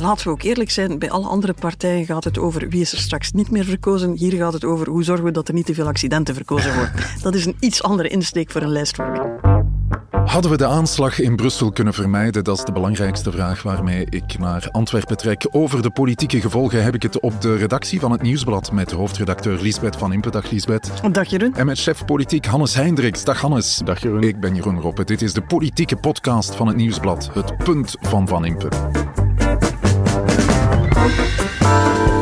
Laten 0.00 0.24
we 0.24 0.32
ook 0.32 0.42
eerlijk 0.42 0.70
zijn, 0.70 0.98
bij 0.98 1.10
alle 1.10 1.26
andere 1.26 1.52
partijen 1.52 2.06
gaat 2.06 2.24
het 2.24 2.38
over 2.38 2.68
wie 2.68 2.80
is 2.80 2.92
er 2.92 2.98
straks 2.98 3.32
niet 3.32 3.50
meer 3.50 3.64
verkozen. 3.64 4.12
Hier 4.12 4.32
gaat 4.32 4.52
het 4.52 4.64
over 4.64 4.88
hoe 4.88 5.04
zorgen 5.04 5.24
we 5.24 5.30
dat 5.30 5.48
er 5.48 5.54
niet 5.54 5.66
te 5.66 5.74
veel 5.74 5.86
accidenten 5.86 6.34
verkozen 6.34 6.74
worden. 6.74 6.92
Dat 7.22 7.34
is 7.34 7.46
een 7.46 7.56
iets 7.60 7.82
andere 7.82 8.08
insteek 8.08 8.50
voor 8.50 8.62
een 8.62 8.70
lijstvorming. 8.72 9.22
Hadden 10.24 10.50
we 10.50 10.56
de 10.56 10.66
aanslag 10.66 11.20
in 11.20 11.36
Brussel 11.36 11.72
kunnen 11.72 11.94
vermijden? 11.94 12.44
Dat 12.44 12.58
is 12.58 12.64
de 12.64 12.72
belangrijkste 12.72 13.30
vraag 13.30 13.62
waarmee 13.62 14.06
ik 14.10 14.38
naar 14.38 14.68
Antwerpen 14.70 15.16
trek. 15.16 15.46
Over 15.50 15.82
de 15.82 15.90
politieke 15.90 16.40
gevolgen 16.40 16.84
heb 16.84 16.94
ik 16.94 17.02
het 17.02 17.20
op 17.20 17.40
de 17.40 17.56
redactie 17.56 18.00
van 18.00 18.10
het 18.10 18.22
Nieuwsblad 18.22 18.72
met 18.72 18.90
hoofdredacteur 18.90 19.60
Liesbeth 19.60 19.96
van 19.96 20.12
Impe. 20.12 20.30
Dag 20.30 20.50
Liesbeth. 20.50 20.90
Dag 21.12 21.28
Jeroen. 21.28 21.54
En 21.54 21.66
met 21.66 21.80
chef 21.80 22.04
politiek 22.04 22.46
Hannes 22.46 22.74
Hendricks. 22.74 23.24
Dag 23.24 23.40
Hannes. 23.40 23.80
Dag 23.84 24.02
Jeroen. 24.02 24.22
Ik 24.22 24.40
ben 24.40 24.54
Jeroen 24.54 24.80
Roppe. 24.80 25.04
Dit 25.04 25.22
is 25.22 25.32
de 25.32 25.42
politieke 25.42 25.96
podcast 25.96 26.54
van 26.54 26.66
het 26.66 26.76
Nieuwsblad. 26.76 27.30
Het 27.32 27.56
punt 27.56 27.96
van 28.00 28.28
Van 28.28 28.44
Impe. 28.44 28.68
Thank 31.08 32.12
you. 32.12 32.17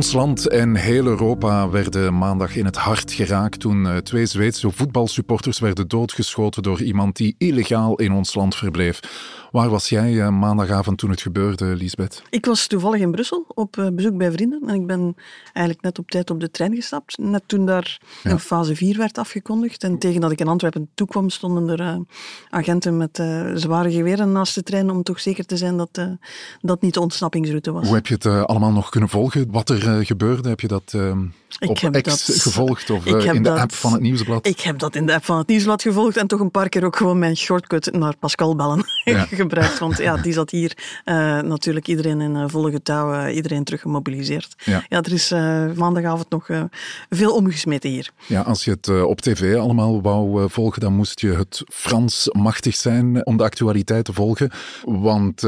Ons 0.00 0.12
land 0.12 0.48
en 0.48 0.76
heel 0.76 1.06
Europa 1.06 1.70
werden 1.70 2.18
maandag 2.18 2.56
in 2.56 2.64
het 2.64 2.76
hart 2.76 3.12
geraakt 3.12 3.60
toen 3.60 3.86
eh, 3.86 3.96
twee 3.96 4.26
Zweedse 4.26 4.70
voetbalsupporters 4.70 5.58
werden 5.58 5.88
doodgeschoten 5.88 6.62
door 6.62 6.82
iemand 6.82 7.16
die 7.16 7.34
illegaal 7.38 7.96
in 7.96 8.12
ons 8.12 8.34
land 8.34 8.54
verbleef. 8.56 9.00
Waar 9.50 9.68
was 9.68 9.88
jij 9.88 10.20
eh, 10.20 10.28
maandagavond 10.28 10.98
toen 10.98 11.10
het 11.10 11.20
gebeurde, 11.20 11.64
Lisbeth? 11.64 12.22
Ik 12.30 12.46
was 12.46 12.66
toevallig 12.66 13.00
in 13.00 13.10
Brussel 13.10 13.44
op 13.48 13.78
eh, 13.78 13.86
bezoek 13.92 14.16
bij 14.16 14.32
vrienden 14.32 14.62
en 14.66 14.74
ik 14.74 14.86
ben 14.86 15.14
eigenlijk 15.52 15.84
net 15.84 15.98
op 15.98 16.10
tijd 16.10 16.30
op 16.30 16.40
de 16.40 16.50
trein 16.50 16.74
gestapt. 16.74 17.18
Net 17.18 17.42
toen 17.46 17.66
daar 17.66 18.00
ja. 18.22 18.38
fase 18.38 18.76
4 18.76 18.96
werd 18.96 19.18
afgekondigd 19.18 19.84
en 19.84 19.98
tegen 19.98 20.20
dat 20.20 20.30
ik 20.30 20.40
in 20.40 20.48
Antwerpen 20.48 20.88
toekwam 20.94 21.30
stonden 21.30 21.78
er 21.78 22.04
agenten 22.50 22.96
met 22.96 23.22
zware 23.54 23.92
geweren 23.92 24.32
naast 24.32 24.54
de 24.54 24.62
trein 24.62 24.90
om 24.90 25.02
toch 25.02 25.20
zeker 25.20 25.46
te 25.46 25.56
zijn 25.56 25.76
dat 25.76 26.00
dat 26.60 26.82
niet 26.82 26.94
de 26.94 27.00
ontsnappingsroute 27.00 27.72
was. 27.72 27.86
Hoe 27.86 27.94
heb 27.94 28.06
je 28.06 28.14
het 28.14 28.26
allemaal 28.26 28.72
nog 28.72 28.88
kunnen 28.88 29.08
volgen? 29.08 29.50
Wat 29.50 29.70
er 29.70 29.88
gebeurde? 30.00 30.48
Heb 30.48 30.60
je 30.60 30.68
dat 30.68 30.92
uh, 30.96 31.10
op 31.60 31.74
X 31.74 32.02
dat, 32.02 32.38
gevolgd 32.38 32.90
of 32.90 33.06
uh, 33.06 33.24
in 33.24 33.32
de 33.32 33.40
dat, 33.40 33.58
app 33.58 33.72
van 33.72 33.92
het 33.92 34.00
Nieuwsblad? 34.00 34.46
Ik 34.46 34.60
heb 34.60 34.78
dat 34.78 34.94
in 34.94 35.06
de 35.06 35.14
app 35.14 35.24
van 35.24 35.38
het 35.38 35.46
Nieuwsblad 35.46 35.82
gevolgd 35.82 36.16
en 36.16 36.26
toch 36.26 36.40
een 36.40 36.50
paar 36.50 36.68
keer 36.68 36.84
ook 36.84 36.96
gewoon 36.96 37.18
mijn 37.18 37.36
shortcut 37.36 37.92
naar 37.92 38.16
Pascal 38.16 38.56
bellen 38.56 38.84
ja. 39.04 39.24
gebruikt. 39.24 39.78
Want 39.78 39.98
ja, 39.98 40.16
die 40.22 40.32
zat 40.32 40.50
hier 40.50 40.76
uh, 41.04 41.14
natuurlijk 41.40 41.88
iedereen 41.88 42.20
in 42.20 42.48
volle 42.48 42.70
getouw, 42.70 43.28
iedereen 43.28 43.64
terug 43.64 43.80
gemobiliseerd. 43.80 44.54
Ja, 44.64 44.84
ja 44.88 45.02
er 45.02 45.12
is 45.12 45.30
maandagavond 45.76 46.30
nog 46.30 46.48
veel 47.10 47.34
omgesmeten 47.34 47.90
hier. 47.90 48.10
Ja, 48.26 48.40
als 48.40 48.64
je 48.64 48.70
het 48.70 48.88
op 49.02 49.20
tv 49.20 49.56
allemaal 49.56 50.02
wou 50.02 50.50
volgen, 50.50 50.80
dan 50.80 50.92
moest 50.92 51.20
je 51.20 51.32
het 51.32 51.62
Frans 51.72 52.28
machtig 52.32 52.76
zijn 52.76 53.26
om 53.26 53.36
de 53.36 53.42
actualiteit 53.42 54.04
te 54.04 54.12
volgen. 54.12 54.50
Want 54.84 55.42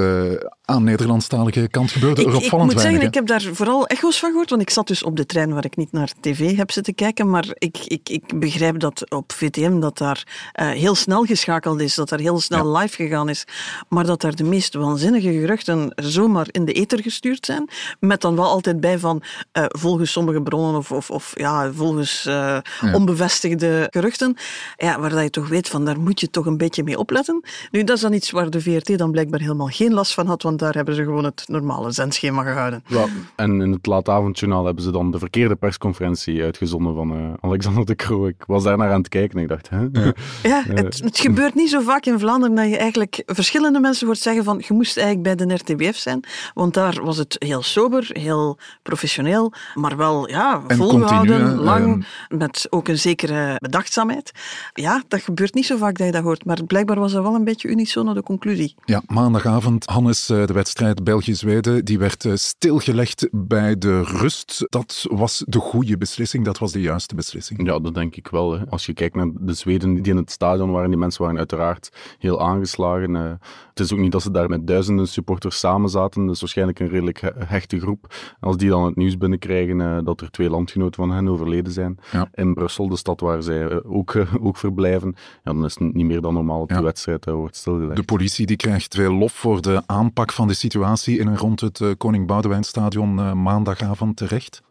aan 0.72 0.84
Nederlandstalige 0.84 1.68
kant 1.68 1.90
gebeurde 1.90 2.24
er 2.24 2.36
opvallend 2.36 2.70
Ik 2.70 2.76
moet 2.76 2.84
zeggen, 2.84 3.06
ik 3.06 3.14
heb 3.14 3.26
daar 3.26 3.42
vooral 3.52 3.86
echo's 3.86 4.18
van 4.18 4.30
gehoord, 4.30 4.50
want 4.50 4.62
ik 4.62 4.70
zat 4.70 4.86
dus 4.86 5.02
op 5.02 5.16
de 5.16 5.26
trein 5.26 5.52
waar 5.54 5.64
ik 5.64 5.76
niet 5.76 5.92
naar 5.92 6.12
tv 6.20 6.56
heb 6.56 6.70
zitten 6.70 6.94
kijken, 6.94 7.30
maar 7.30 7.46
ik, 7.54 7.78
ik, 7.86 8.08
ik 8.08 8.40
begrijp 8.40 8.78
dat 8.78 9.10
op 9.10 9.32
VTM 9.32 9.80
dat 9.80 9.98
daar 9.98 10.26
uh, 10.60 10.70
heel 10.70 10.94
snel 10.94 11.24
geschakeld 11.24 11.80
is, 11.80 11.94
dat 11.94 12.08
daar 12.08 12.18
heel 12.18 12.40
snel 12.40 12.72
ja. 12.72 12.78
live 12.78 12.94
gegaan 12.94 13.28
is, 13.28 13.44
maar 13.88 14.06
dat 14.06 14.20
daar 14.20 14.34
de 14.34 14.44
meest 14.44 14.74
waanzinnige 14.74 15.32
geruchten 15.32 15.92
zomaar 15.94 16.46
in 16.50 16.64
de 16.64 16.72
ether 16.72 17.02
gestuurd 17.02 17.46
zijn, 17.46 17.68
met 18.00 18.20
dan 18.20 18.36
wel 18.36 18.46
altijd 18.46 18.80
bij 18.80 18.98
van 18.98 19.22
uh, 19.52 19.64
volgens 19.68 20.12
sommige 20.12 20.42
bronnen 20.42 20.74
of, 20.74 20.92
of, 20.92 21.10
of 21.10 21.32
ja, 21.34 21.72
volgens 21.72 22.24
uh, 22.28 22.34
ja. 22.34 22.62
onbevestigde 22.94 23.86
geruchten, 23.90 24.36
ja, 24.76 25.00
waar 25.00 25.10
dat 25.10 25.22
je 25.22 25.30
toch 25.30 25.48
weet 25.48 25.68
van 25.68 25.84
daar 25.84 26.00
moet 26.00 26.20
je 26.20 26.30
toch 26.30 26.46
een 26.46 26.56
beetje 26.56 26.82
mee 26.82 26.98
opletten. 26.98 27.42
Nu, 27.70 27.84
dat 27.84 27.96
is 27.96 28.02
dan 28.02 28.12
iets 28.12 28.30
waar 28.30 28.50
de 28.50 28.60
VRT 28.60 28.98
dan 28.98 29.10
blijkbaar 29.10 29.40
helemaal 29.40 29.66
geen 29.66 29.92
last 29.92 30.14
van 30.14 30.26
had, 30.26 30.42
want 30.42 30.61
daar 30.62 30.74
hebben 30.74 30.94
ze 30.94 31.02
gewoon 31.04 31.24
het 31.24 31.44
normale 31.46 31.90
zendschema 31.90 32.42
gehouden. 32.42 32.84
Ja, 32.86 33.04
en 33.36 33.60
in 33.60 33.72
het 33.72 33.86
laatavondjournaal 33.86 34.64
hebben 34.64 34.84
ze 34.84 34.90
dan 34.90 35.10
de 35.10 35.18
verkeerde 35.18 35.56
persconferentie 35.56 36.42
uitgezonden 36.42 36.94
van 36.94 37.16
uh, 37.16 37.32
Alexander 37.40 37.86
de 37.86 37.96
Croo. 37.96 38.26
Ik 38.26 38.44
was 38.46 38.62
daar 38.62 38.76
naar 38.76 38.90
aan 38.90 38.98
het 38.98 39.08
kijken 39.08 39.36
en 39.36 39.42
ik 39.42 39.48
dacht... 39.48 39.68
Hè? 39.68 39.80
Ja, 39.92 40.12
ja 40.42 40.62
het, 40.74 41.00
het, 41.04 41.18
gebeurt 41.18 41.54
niet 41.54 41.70
zo 41.70 41.80
vaak 41.80 42.06
in 42.06 42.18
Vlaanderen 42.18 42.56
dat 42.56 42.68
je 42.68 42.76
eigenlijk 42.76 43.22
verschillende 43.26 43.80
mensen 43.80 44.06
hoort 44.06 44.18
zeggen 44.18 44.44
van 44.44 44.62
je 44.66 44.74
moest 44.74 44.96
eigenlijk 44.96 45.36
bij 45.36 45.46
de 45.46 45.54
RTBF 45.54 45.96
zijn, 45.96 46.24
want 46.54 46.74
daar 46.74 47.04
was 47.04 47.16
het 47.16 47.36
heel 47.38 47.62
sober, 47.62 48.10
heel 48.12 48.58
professioneel, 48.82 49.52
maar 49.74 49.96
wel 49.96 50.28
ja, 50.28 50.62
volgehouden, 50.68 51.42
continu, 51.42 51.64
lang, 51.64 51.96
uh, 51.96 52.38
met 52.38 52.66
ook 52.70 52.88
een 52.88 52.98
zekere 52.98 53.56
bedachtzaamheid. 53.58 54.32
Ja, 54.72 55.02
dat 55.08 55.22
gebeurt 55.22 55.54
niet 55.54 55.66
zo 55.66 55.76
vaak 55.76 55.96
dat 55.98 56.06
je 56.06 56.12
dat 56.12 56.22
hoort, 56.22 56.44
maar 56.44 56.64
blijkbaar 56.66 56.98
was 56.98 57.12
dat 57.12 57.22
wel 57.22 57.34
een 57.34 57.44
beetje 57.44 57.68
unisono 57.68 58.14
de 58.14 58.22
conclusie. 58.22 58.74
Ja, 58.84 59.02
maandagavond, 59.06 59.86
Hannes, 59.86 60.30
de 60.46 60.52
wedstrijd 60.52 61.04
België-Zweden, 61.04 61.84
die 61.84 61.98
werd 61.98 62.26
stilgelegd 62.34 63.28
bij 63.30 63.78
de 63.78 64.02
rust. 64.02 64.66
Dat 64.68 65.06
was 65.10 65.44
de 65.46 65.58
goede 65.58 65.98
beslissing, 65.98 66.44
dat 66.44 66.58
was 66.58 66.72
de 66.72 66.80
juiste 66.80 67.14
beslissing. 67.14 67.66
Ja, 67.66 67.78
dat 67.78 67.94
denk 67.94 68.16
ik 68.16 68.28
wel. 68.28 68.52
Hè. 68.52 68.66
Als 68.68 68.86
je 68.86 68.92
kijkt 68.92 69.14
naar 69.14 69.30
de 69.40 69.54
Zweden 69.54 70.02
die 70.02 70.12
in 70.12 70.18
het 70.18 70.30
stadion 70.30 70.70
waren, 70.70 70.90
die 70.90 70.98
mensen 70.98 71.22
waren 71.22 71.38
uiteraard 71.38 72.16
heel 72.18 72.40
aangeslagen. 72.40 73.14
Uh, 73.14 73.30
het 73.68 73.80
is 73.80 73.92
ook 73.92 73.98
niet 73.98 74.12
dat 74.12 74.22
ze 74.22 74.30
daar 74.30 74.48
met 74.48 74.66
duizenden 74.66 75.08
supporters 75.08 75.58
samen 75.58 75.88
zaten. 75.88 76.30
Is 76.30 76.40
waarschijnlijk 76.40 76.80
een 76.80 76.88
redelijk 76.88 77.20
hechte 77.38 77.80
groep. 77.80 78.14
Als 78.40 78.56
die 78.56 78.68
dan 78.68 78.84
het 78.84 78.96
nieuws 78.96 79.18
binnenkrijgen 79.18 80.04
dat 80.04 80.20
er 80.20 80.30
twee 80.30 80.50
landgenoten 80.50 80.94
van 80.94 81.10
hen 81.10 81.28
overleden 81.28 81.72
zijn 81.72 81.98
ja. 82.12 82.28
in 82.34 82.54
Brussel, 82.54 82.88
de 82.88 82.96
stad 82.96 83.20
waar 83.20 83.42
zij 83.42 83.84
ook, 83.84 84.16
ook 84.40 84.56
verblijven, 84.56 85.14
ja, 85.44 85.52
dan 85.52 85.64
is 85.64 85.74
het 85.78 85.94
niet 85.94 86.06
meer 86.06 86.20
dan 86.20 86.34
normaal 86.34 86.60
dat 86.60 86.70
ja. 86.70 86.76
de 86.76 86.82
wedstrijd 86.82 87.24
wordt 87.24 87.56
stilgelegd. 87.56 87.96
De 87.96 88.02
politie 88.02 88.46
die 88.46 88.56
krijgt 88.56 88.94
veel 88.94 89.12
lof 89.12 89.32
voor 89.32 89.62
de 89.62 89.82
aanpak 89.86 90.31
van 90.32 90.48
de 90.48 90.54
situatie 90.54 91.18
in 91.18 91.28
en 91.28 91.36
rond 91.36 91.60
het 91.60 91.80
Koning 91.98 92.26
Boudewijnstadion 92.26 93.42
maandagavond 93.42 94.16
terecht? 94.16 94.62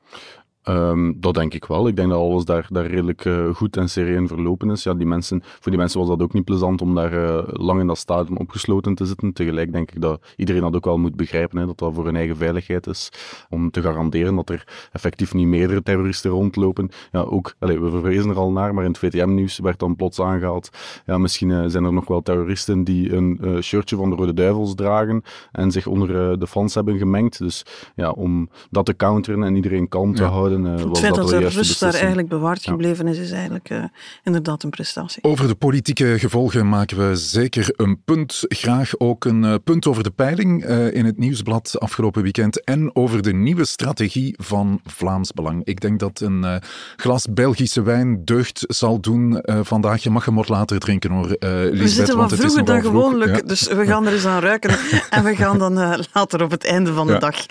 Um, 0.70 1.16
dat 1.20 1.34
denk 1.34 1.54
ik 1.54 1.66
wel. 1.66 1.88
Ik 1.88 1.96
denk 1.96 2.10
dat 2.10 2.20
alles 2.20 2.46
daar, 2.46 2.68
daar 2.70 2.86
redelijk 2.86 3.26
uh, 3.26 3.56
goed 3.56 3.78
en 3.78 3.90
sereen 3.90 4.28
verlopen 4.28 4.70
is. 4.70 4.84
Ja, 4.84 4.94
die 4.94 5.08
mensen, 5.08 5.42
voor 5.44 5.72
die 5.72 5.80
mensen 5.80 6.00
was 6.00 6.10
dat 6.10 6.22
ook 6.22 6.34
niet 6.34 6.46
plezant 6.46 6.82
om 6.82 6.96
daar 6.96 7.14
uh, 7.14 7.42
lang 7.46 7.80
in 7.80 7.88
dat 7.88 7.98
stadion 7.98 8.38
opgesloten 8.38 8.96
te 8.96 9.06
zitten. 9.06 9.34
Tegelijk 9.34 9.72
denk 9.72 9.92
ik 9.92 10.02
dat 10.02 10.22
iedereen 10.36 10.62
dat 10.62 10.76
ook 10.76 10.86
wel 10.86 10.98
moet 10.98 11.16
begrijpen, 11.16 11.58
hè, 11.58 11.66
dat 11.66 11.78
dat 11.78 11.94
voor 11.94 12.06
hun 12.06 12.16
eigen 12.16 12.38
veiligheid 12.38 12.88
is. 12.88 13.12
Om 13.50 13.72
te 13.72 13.82
garanderen 13.82 14.36
dat 14.36 14.50
er 14.50 14.90
effectief 14.92 15.34
niet 15.34 15.48
meerdere 15.48 15.84
terroristen 15.84 16.32
rondlopen. 16.32 16.90
Ja, 17.12 17.20
ook, 17.20 17.56
allez, 17.60 17.78
we 17.78 17.90
verwezen 17.90 18.30
er 18.30 18.38
al 18.38 18.52
naar, 18.52 18.74
maar 18.74 18.84
in 18.84 18.92
het 18.92 19.00
VTM-nieuws 19.00 19.60
werd 19.60 19.80
dan 19.80 19.96
plots 19.96 20.22
aangehaald. 20.22 20.70
Ja, 21.06 21.18
misschien 21.18 21.50
uh, 21.50 21.64
zijn 21.68 21.84
er 21.84 21.94
nog 21.94 22.08
wel 22.08 22.22
terroristen 22.22 22.84
die 22.84 23.14
een 23.14 23.60
shirtje 23.62 23.96
van 23.96 24.10
de 24.10 24.16
Rode 24.16 24.34
Duivels 24.34 24.76
dragen 24.76 25.24
en 25.52 25.72
zich 25.72 25.88
onder 25.88 26.40
de 26.40 26.48
fans 26.48 26.74
hebben 26.74 26.98
gemengd. 26.98 27.38
Dus 27.38 27.66
ja, 27.96 28.12
om 28.12 28.50
dat 28.70 28.86
te 28.86 28.96
counteren 28.96 29.44
en 29.44 29.56
iedereen 29.56 29.88
kalm 29.88 30.16
te 30.16 30.24
ja. 30.24 30.30
houden 30.30 30.51
uh, 30.58 30.76
het 30.76 30.98
feit 30.98 31.16
dat, 31.16 31.30
dat 31.30 31.42
de 31.42 31.48
rust 31.48 31.80
daar 31.80 31.94
eigenlijk 31.94 32.28
bewaard 32.28 32.64
gebleven 32.64 33.06
ja. 33.06 33.12
is, 33.12 33.18
is 33.18 33.32
eigenlijk 33.32 33.70
uh, 33.70 33.84
inderdaad 34.24 34.64
een 34.64 34.70
prestatie. 34.70 35.24
Over 35.24 35.48
de 35.48 35.56
politieke 35.56 36.20
gevolgen 36.20 36.70
maken 36.70 37.10
we 37.10 37.16
zeker 37.16 37.74
een 37.76 38.02
punt. 38.06 38.46
Graag 38.48 39.00
ook 39.00 39.26
een 39.26 39.44
uh, 39.44 39.56
punt 39.64 39.88
over 39.88 40.04
de 40.04 40.12
peiling 40.12 40.66
in 40.92 41.06
het 41.06 41.18
Nieuwsblad 41.18 41.80
afgelopen 41.80 42.24
weekend 42.24 42.64
en 42.64 42.96
over 42.96 43.22
de 43.22 43.34
nieuwe 43.34 43.66
strategie 43.66 44.36
van 44.38 44.82
Vlaams 44.86 45.32
Belang. 45.34 45.62
Ik 45.64 45.80
denk 45.80 46.00
dat 46.00 46.20
een 46.20 46.62
glas 46.96 47.28
Belgische 47.34 47.82
wijn 47.82 48.26
deugd 48.26 48.64
zal 48.68 49.00
doen 49.00 49.44
vandaag. 49.46 50.04
Je 50.04 50.10
mag 50.10 50.26
hem 50.26 50.36
wat 50.36 50.50
later 50.50 50.80
drinken 50.80 51.12
hoor, 51.12 51.28
Lisbeth, 51.40 51.80
We 51.80 51.88
zitten 51.88 52.18
wat 52.18 52.34
vroeger 52.34 52.66
dan 52.66 52.80
vroeg. 52.80 52.92
gewoonlijk, 52.92 53.36
ja. 53.36 53.42
dus 53.42 53.68
we 53.68 53.86
gaan 53.86 54.08
er 54.08 54.14
eens 54.14 54.26
aan 54.26 54.42
ruiken 54.42 54.78
en 55.10 55.24
we 55.24 55.36
gaan 55.36 55.58
dan 55.58 55.74
later 56.14 56.44
op 56.44 56.52
het 56.52 56.66
einde 56.66 56.94
van 56.94 57.08
de 57.08 57.18
dag 57.18 57.46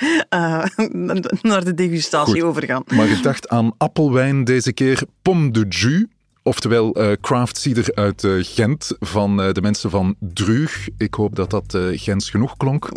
naar 1.42 1.64
de 1.64 1.74
degustatie 1.74 2.40
Goed. 2.40 2.42
overgaan. 2.42 2.82
Maar 2.90 3.06
gedacht 3.06 3.48
aan 3.48 3.72
appelwijn 3.76 4.44
deze 4.44 4.72
keer, 4.72 5.02
Pomme 5.22 5.50
de 5.50 5.66
Jus. 5.68 6.04
Oftewel 6.42 7.00
uh, 7.00 7.12
craft 7.20 7.56
cider 7.56 7.94
uit 7.94 8.22
uh, 8.22 8.44
Gent 8.44 8.96
van 8.98 9.40
uh, 9.40 9.52
de 9.52 9.60
mensen 9.60 9.90
van 9.90 10.14
Druug. 10.18 10.88
Ik 10.96 11.14
hoop 11.14 11.36
dat 11.36 11.50
dat 11.50 11.78
Gens 11.92 12.30
genoeg 12.30 12.56
klonk. 12.56 12.88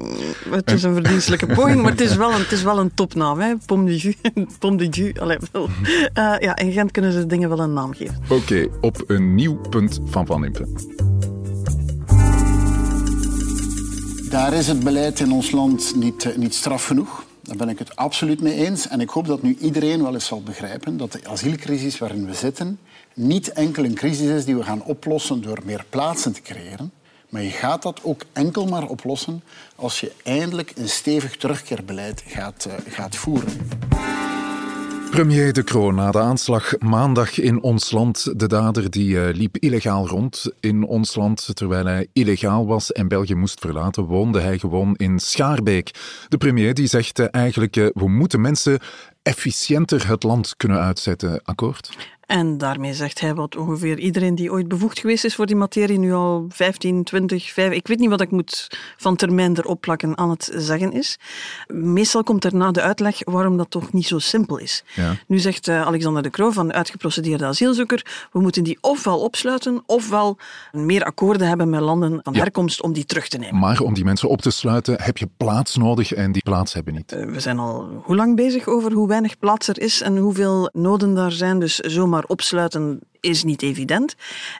Het 0.49 0.71
is 0.71 0.83
een 0.83 0.93
verdienstelijke 0.93 1.45
poging, 1.45 1.81
maar 1.81 1.91
het 1.91 2.01
is 2.01 2.15
wel 2.25 2.31
een, 2.31 2.39
het 2.39 2.51
is 2.51 2.63
wel 2.63 2.79
een 2.79 2.93
topnaam. 2.93 3.39
Hè? 3.39 3.53
Pomme 3.65 3.85
de 3.85 3.97
Jus. 3.97 4.15
Pomme 4.59 4.77
de 4.77 4.87
Jus. 4.87 5.19
Allee, 5.19 5.37
wel. 5.51 5.69
ja, 6.39 6.55
in 6.55 6.71
Gent 6.71 6.91
kunnen 6.91 7.11
ze 7.11 7.25
dingen 7.25 7.49
wel 7.49 7.59
een 7.59 7.73
naam 7.73 7.93
geven. 7.93 8.17
Oké, 8.23 8.33
okay, 8.33 8.69
op 8.81 9.03
een 9.07 9.35
nieuw 9.35 9.55
punt 9.69 9.99
van 10.05 10.25
Van 10.25 10.45
Impe. 10.45 10.67
Daar 14.29 14.53
is 14.53 14.67
het 14.67 14.83
beleid 14.83 15.19
in 15.19 15.31
ons 15.31 15.51
land 15.51 15.95
niet, 15.95 16.33
niet 16.37 16.53
straf 16.53 16.85
genoeg. 16.85 17.22
Daar 17.43 17.55
ben 17.57 17.69
ik 17.69 17.79
het 17.79 17.95
absoluut 17.95 18.41
mee 18.41 18.53
eens. 18.53 18.87
En 18.87 18.99
ik 18.99 19.09
hoop 19.09 19.25
dat 19.25 19.41
nu 19.41 19.57
iedereen 19.59 20.03
wel 20.03 20.13
eens 20.13 20.25
zal 20.25 20.41
begrijpen 20.41 20.97
dat 20.97 21.11
de 21.11 21.19
asielcrisis 21.27 21.97
waarin 21.97 22.25
we 22.25 22.33
zitten 22.33 22.79
niet 23.13 23.51
enkel 23.51 23.83
een 23.83 23.93
crisis 23.93 24.29
is 24.29 24.45
die 24.45 24.55
we 24.55 24.63
gaan 24.63 24.83
oplossen 24.83 25.41
door 25.41 25.59
meer 25.63 25.85
plaatsen 25.89 26.33
te 26.33 26.41
creëren, 26.41 26.91
Maar 27.29 27.41
je 27.41 27.49
gaat 27.49 27.81
dat 27.81 27.99
ook 28.03 28.25
enkel 28.33 28.65
maar 28.65 28.87
oplossen 28.87 29.43
als 29.75 29.99
je 29.99 30.11
eindelijk 30.23 30.71
een 30.75 30.89
stevig 30.89 31.37
terugkeerbeleid 31.37 32.23
gaat, 32.27 32.65
uh, 32.67 32.73
gaat 32.93 33.15
voeren. 33.15 33.67
Premier 35.13 35.53
De 35.53 35.63
Croo 35.63 35.91
na 35.91 36.11
de 36.11 36.19
aanslag 36.19 36.73
maandag 36.79 37.39
in 37.39 37.61
ons 37.61 37.91
land. 37.91 38.39
De 38.39 38.47
dader 38.47 38.89
die 38.89 39.09
uh, 39.09 39.33
liep 39.33 39.57
illegaal 39.57 40.07
rond 40.07 40.51
in 40.59 40.83
ons 40.83 41.15
land 41.15 41.49
terwijl 41.53 41.85
hij 41.85 42.07
illegaal 42.13 42.65
was 42.65 42.91
en 42.91 43.07
België 43.07 43.35
moest 43.35 43.59
verlaten, 43.59 44.03
woonde 44.03 44.39
hij 44.39 44.59
gewoon 44.59 44.95
in 44.95 45.19
Schaarbeek. 45.19 45.91
De 46.29 46.37
premier 46.37 46.73
die 46.73 46.87
zegt 46.87 47.19
uh, 47.19 47.25
eigenlijk, 47.31 47.75
uh, 47.75 47.87
we 47.93 48.09
moeten 48.09 48.41
mensen 48.41 48.79
efficiënter 49.23 50.07
het 50.07 50.23
land 50.23 50.57
kunnen 50.57 50.79
uitzetten. 50.79 51.41
Akkoord? 51.43 51.97
En 52.33 52.57
daarmee 52.57 52.93
zegt 52.93 53.19
hij 53.19 53.33
wat 53.33 53.55
ongeveer 53.55 53.99
iedereen 53.99 54.35
die 54.35 54.51
ooit 54.51 54.67
bevoegd 54.67 54.99
geweest 54.99 55.23
is 55.23 55.35
voor 55.35 55.45
die 55.45 55.55
materie 55.55 55.99
nu 55.99 56.13
al 56.13 56.45
15, 56.49 57.03
20, 57.03 57.51
5, 57.51 57.71
ik 57.71 57.87
weet 57.87 57.99
niet 57.99 58.09
wat 58.09 58.21
ik 58.21 58.31
moet 58.31 58.67
van 58.97 59.15
termijn 59.15 59.57
erop 59.57 59.81
plakken 59.81 60.17
aan 60.17 60.29
het 60.29 60.51
zeggen 60.55 60.91
is. 60.91 61.19
Meestal 61.67 62.23
komt 62.23 62.41
daarna 62.41 62.71
de 62.71 62.81
uitleg 62.81 63.17
waarom 63.23 63.57
dat 63.57 63.69
toch 63.69 63.91
niet 63.91 64.07
zo 64.07 64.19
simpel 64.19 64.57
is. 64.57 64.83
Ja. 64.95 65.15
Nu 65.27 65.39
zegt 65.39 65.67
uh, 65.67 65.81
Alexander 65.81 66.23
de 66.23 66.29
Croo 66.29 66.51
van 66.51 66.73
uitgeprocedeerde 66.73 67.45
asielzoeker, 67.45 68.27
we 68.31 68.39
moeten 68.39 68.63
die 68.63 68.77
ofwel 68.81 69.19
opsluiten 69.19 69.83
ofwel 69.85 70.37
meer 70.71 71.03
akkoorden 71.03 71.47
hebben 71.47 71.69
met 71.69 71.81
landen 71.81 72.19
van 72.23 72.33
ja. 72.33 72.39
herkomst 72.39 72.81
om 72.81 72.93
die 72.93 73.05
terug 73.05 73.27
te 73.27 73.37
nemen. 73.37 73.59
Maar 73.59 73.79
om 73.79 73.93
die 73.93 74.03
mensen 74.03 74.29
op 74.29 74.41
te 74.41 74.51
sluiten 74.51 75.01
heb 75.01 75.17
je 75.17 75.27
plaats 75.37 75.75
nodig 75.75 76.13
en 76.13 76.31
die 76.31 76.43
plaats 76.43 76.73
hebben 76.73 76.93
we 76.93 76.99
niet. 76.99 77.13
Uh, 77.13 77.33
we 77.33 77.39
zijn 77.39 77.59
al 77.59 78.01
hoe 78.03 78.15
lang 78.15 78.35
bezig 78.35 78.67
over 78.67 78.91
hoe 78.91 79.07
weinig 79.07 79.39
plaats 79.39 79.67
er 79.67 79.81
is 79.81 80.01
en 80.01 80.17
hoeveel 80.17 80.69
noden 80.71 81.15
daar 81.15 81.31
zijn, 81.31 81.59
dus 81.59 81.75
zomaar 81.75 82.22
opsluiten 82.29 83.01
is 83.23 83.43
niet 83.43 83.61
evident. 83.61 84.15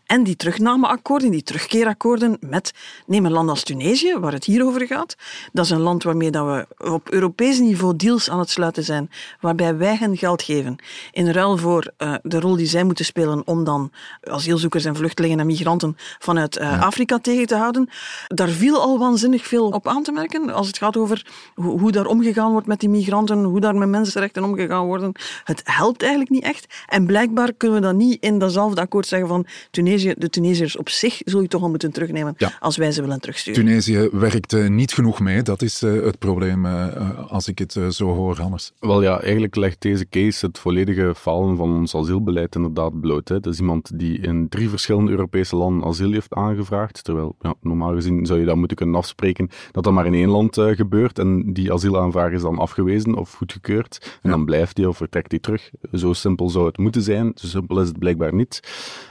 En 0.06 0.24
die 0.24 0.36
terugnameakkoorden, 0.36 1.32
die 1.32 1.44
terugkeerakkoorden 1.44 2.38
met, 2.40 2.74
neem 3.06 3.26
een 3.26 3.32
land 3.32 3.50
als 3.50 3.64
Tunesië, 3.64 4.18
waar 4.20 4.32
het 4.32 4.46
hier 4.46 4.66
over 4.66 4.88
gaat. 4.88 5.16
Dat 5.52 5.66
is 5.66 5.72
een 5.72 5.80
land 5.80 6.04
waarmee 6.04 6.32
dat 6.32 6.46
we 6.46 6.92
op 6.92 7.10
Europees 7.10 7.60
niveau 7.60 7.96
deals 7.96 8.30
aan 8.30 8.40
het 8.40 8.50
sluiten 8.50 8.84
zijn, 8.84 9.10
waarbij 9.40 9.78
wij 9.78 9.96
hen 9.96 10.18
geld 10.18 10.42
geven. 10.42 10.76
In 11.12 11.30
ruil 11.30 11.58
voor 11.58 11.92
uh, 11.98 12.14
de 12.24 12.40
rol 12.40 12.56
die 12.56 12.66
zij 12.66 12.84
moeten 12.84 13.06
spelen 13.06 13.48
om 13.48 13.64
dan 13.64 13.92
asielzoekers 14.24 14.86
en 14.86 14.96
vluchtelingen 14.96 15.40
en 15.40 15.46
migranten 15.46 15.98
vanuit 16.20 16.58
uh, 16.58 16.64
ja. 16.64 16.80
Afrika 16.80 17.20
tegen 17.20 17.48
te 17.48 17.56
houden. 17.56 17.90
Daar 18.28 18.50
viel 18.50 18.82
al 18.82 19.00
waanzinnig 19.00 19.48
veel 19.48 19.68
op 19.68 19.88
aan 19.88 20.04
te 20.04 20.12
merken, 20.12 20.50
als 20.50 20.68
het 20.68 20.78
gaat 20.78 20.98
over 20.98 21.26
hoe, 21.56 21.80
hoe 21.80 21.92
daar 21.92 22.06
omgegaan 22.06 22.52
wordt 22.52 22.68
met 22.68 22.80
die 22.80 22.90
migranten, 22.90 23.44
hoe 23.44 23.60
daar 23.60 23.76
met 23.76 23.90
mensenrechten 23.90 24.44
omgegaan 24.44 24.86
worden. 24.86 25.12
Het 25.44 25.62
helpt 25.64 26.02
eigenlijk 26.02 26.32
niet 26.32 26.44
echt. 26.44 26.74
En 26.88 27.06
blijkbaar 27.06 27.54
kunnen 27.54 27.82
we 27.82 27.86
dat 27.86 27.96
niet 27.96 28.24
in 28.24 28.40
dat 28.40 28.52
datzelfde 28.54 28.82
akkoord 28.82 29.08
zeggen 29.08 29.28
van 29.28 29.46
Tunesië, 29.72 30.14
de 30.18 30.30
Tunesiërs 30.30 30.78
op 30.78 30.90
zich 30.90 31.22
zul 31.26 31.42
je 31.42 31.48
toch 31.48 31.62
al 31.62 31.70
moeten 31.70 31.92
terugnemen 31.92 32.34
ja. 32.38 32.52
als 32.60 32.78
wij 32.78 32.92
ze 32.92 33.02
willen 33.02 33.20
terugsturen. 33.20 33.66
Tunesië 33.66 34.10
werkt 34.12 34.54
uh, 34.54 34.70
niet 34.70 34.94
genoeg 34.94 35.20
mee, 35.20 35.42
dat 35.42 35.62
is 35.62 35.84
uh, 35.84 36.04
het 36.04 36.20
probleem 36.20 36.66
uh, 36.66 37.32
als 37.32 37.48
ik 37.48 37.60
het 37.60 37.80
zo 37.90 38.14
hoor, 38.14 38.38
Hannes. 38.38 38.74
Wel 38.80 39.02
ja, 39.02 39.22
eigenlijk 39.22 39.56
legt 39.56 39.82
deze 39.82 40.10
case 40.10 40.46
het 40.46 40.60
volledige 40.60 41.14
falen 41.16 41.58
van 41.58 41.76
ons 41.76 41.96
asielbeleid 41.96 42.56
inderdaad 42.56 43.02
bloot. 43.02 43.28
Hè. 43.28 43.40
Dat 43.40 43.54
is 43.54 43.60
iemand 43.60 44.00
die 44.00 44.20
in 44.20 44.50
drie 44.50 44.70
verschillende 44.70 45.12
Europese 45.12 45.56
landen 45.56 45.88
asiel 45.88 46.12
heeft 46.12 46.34
aangevraagd, 46.34 47.04
terwijl 47.04 47.36
ja, 47.42 47.54
normaal 47.62 47.94
gezien 47.94 48.26
zou 48.26 48.40
je 48.40 48.46
dat 48.46 48.56
moeten 48.56 48.78
kunnen 48.78 48.96
afspreken 48.96 49.50
dat 49.72 49.84
dat 49.84 49.94
maar 49.94 50.06
in 50.06 50.14
één 50.14 50.30
land 50.30 50.56
gebeurt 50.56 51.20
en 51.20 51.54
die 51.54 51.74
asielaanvraag 51.74 52.32
is 52.32 52.42
dan 52.42 52.58
afgewezen 52.58 53.16
of 53.16 53.34
goedgekeurd 53.34 53.98
en 54.22 54.30
ja. 54.30 54.30
dan 54.30 54.46
blijft 54.46 54.78
hij 54.78 54.86
of 54.86 54.98
vertrekt 54.98 55.32
hij 55.32 55.40
terug. 55.40 55.72
Zo 55.94 56.14
simpel 56.14 56.50
zou 56.50 56.66
het 56.66 56.78
moeten 56.78 57.02
zijn, 57.02 57.32
zo 57.36 57.48
simpel 57.48 57.82
is 57.82 57.88
het 57.88 58.00
blijkbaar 58.00 58.34
niet. 58.34 58.43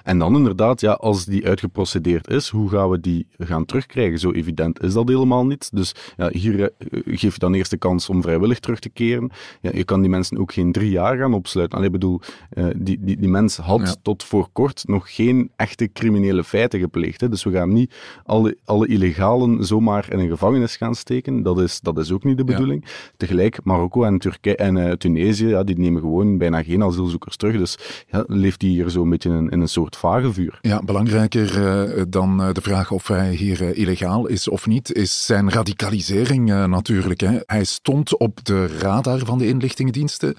En 0.02 0.18
dan 0.18 0.36
inderdaad, 0.36 0.80
ja, 0.80 0.92
als 0.92 1.24
die 1.24 1.46
uitgeprocedeerd 1.46 2.30
is, 2.30 2.48
hoe 2.48 2.68
gaan 2.68 2.90
we 2.90 3.00
die 3.00 3.26
gaan 3.38 3.64
terugkrijgen? 3.64 4.18
Zo 4.18 4.30
evident 4.30 4.82
is 4.82 4.92
dat 4.92 5.08
helemaal 5.08 5.46
niet. 5.46 5.70
Dus 5.72 5.94
ja, 6.16 6.28
hier 6.32 6.60
uh, 6.60 6.68
geef 7.04 7.32
je 7.32 7.38
dan 7.38 7.54
eerst 7.54 7.70
de 7.70 7.76
kans 7.76 8.08
om 8.08 8.22
vrijwillig 8.22 8.58
terug 8.58 8.78
te 8.78 8.88
keren. 8.88 9.30
Ja, 9.60 9.70
je 9.74 9.84
kan 9.84 10.00
die 10.00 10.10
mensen 10.10 10.38
ook 10.38 10.52
geen 10.52 10.72
drie 10.72 10.90
jaar 10.90 11.16
gaan 11.16 11.34
opsluiten. 11.34 11.76
Allee, 11.76 11.90
ik 11.90 12.00
bedoel, 12.00 12.20
uh, 12.54 12.66
die, 12.76 12.98
die, 13.00 13.16
die 13.16 13.28
mens 13.28 13.56
had 13.56 13.80
ja. 13.80 13.94
tot 14.02 14.24
voor 14.24 14.48
kort 14.52 14.82
nog 14.86 15.14
geen 15.14 15.50
echte 15.56 15.92
criminele 15.92 16.44
feiten 16.44 16.80
gepleegd. 16.80 17.20
Hè. 17.20 17.28
Dus 17.28 17.44
we 17.44 17.50
gaan 17.50 17.72
niet 17.72 17.94
alle, 18.24 18.56
alle 18.64 18.86
illegalen 18.86 19.64
zomaar 19.64 20.12
in 20.12 20.18
een 20.18 20.28
gevangenis 20.28 20.76
gaan 20.76 20.94
steken. 20.94 21.42
Dat 21.42 21.60
is, 21.60 21.80
dat 21.80 21.98
is 21.98 22.12
ook 22.12 22.24
niet 22.24 22.36
de 22.36 22.44
bedoeling. 22.44 22.82
Ja. 22.84 22.90
Tegelijk, 23.16 23.64
Marokko 23.64 24.04
en, 24.04 24.18
Turkije 24.18 24.56
en 24.56 24.76
uh, 24.76 24.92
Tunesië, 24.92 25.46
ja, 25.46 25.62
die 25.62 25.78
nemen 25.78 26.00
gewoon 26.00 26.38
bijna 26.38 26.62
geen 26.62 26.82
asielzoekers 26.82 27.36
terug. 27.36 27.56
Dus 27.56 28.04
ja, 28.10 28.24
leeft 28.26 28.60
die 28.60 28.70
hier 28.70 28.90
zo 28.90 29.02
een 29.02 29.08
beetje 29.12 29.30
in, 29.30 29.48
in 29.48 29.60
een 29.60 29.68
soort 29.68 29.96
vagevuur. 29.96 30.58
Ja, 30.60 30.82
belangrijker 30.82 31.58
uh, 31.58 32.02
dan 32.08 32.40
uh, 32.40 32.52
de 32.52 32.60
vraag 32.60 32.90
of 32.90 33.08
hij 33.08 33.32
hier 33.32 33.62
uh, 33.62 33.78
illegaal 33.78 34.26
is 34.26 34.48
of 34.48 34.66
niet, 34.66 34.92
is 34.92 35.26
zijn 35.26 35.50
radicalisering 35.50 36.46
natuurlijk. 36.66 37.20
Hè. 37.20 37.38
Hij 37.46 37.64
stond 37.64 38.16
op 38.16 38.44
de 38.44 38.78
radar 38.78 39.18
van 39.18 39.38
de 39.38 39.46
inlichtingendiensten. 39.46 40.34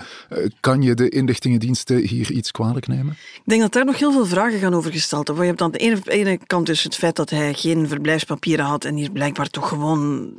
kan 0.59 0.81
je 0.81 0.93
de 0.93 1.09
inlichtingendiensten 1.09 1.97
hier 1.97 2.31
iets 2.31 2.51
kwalijk 2.51 2.87
nemen? 2.87 3.13
Ik 3.35 3.41
denk 3.43 3.61
dat 3.61 3.73
daar 3.73 3.85
nog 3.85 3.99
heel 3.99 4.11
veel 4.11 4.25
vragen 4.25 4.59
gaan 4.59 4.73
over 4.73 4.91
gesteld 4.91 5.27
worden. 5.27 5.45
Je 5.45 5.49
hebt 5.51 5.61
aan 5.61 5.71
de 5.71 5.77
ene, 5.77 5.99
ene 6.05 6.39
kant 6.47 6.65
dus 6.65 6.83
het 6.83 6.95
feit 6.95 7.15
dat 7.15 7.29
hij 7.29 7.53
geen 7.53 7.87
verblijfspapieren 7.87 8.65
had 8.65 8.85
en 8.85 8.95
hier 8.95 9.11
blijkbaar 9.11 9.49
toch 9.49 9.67
gewoon 9.67 10.33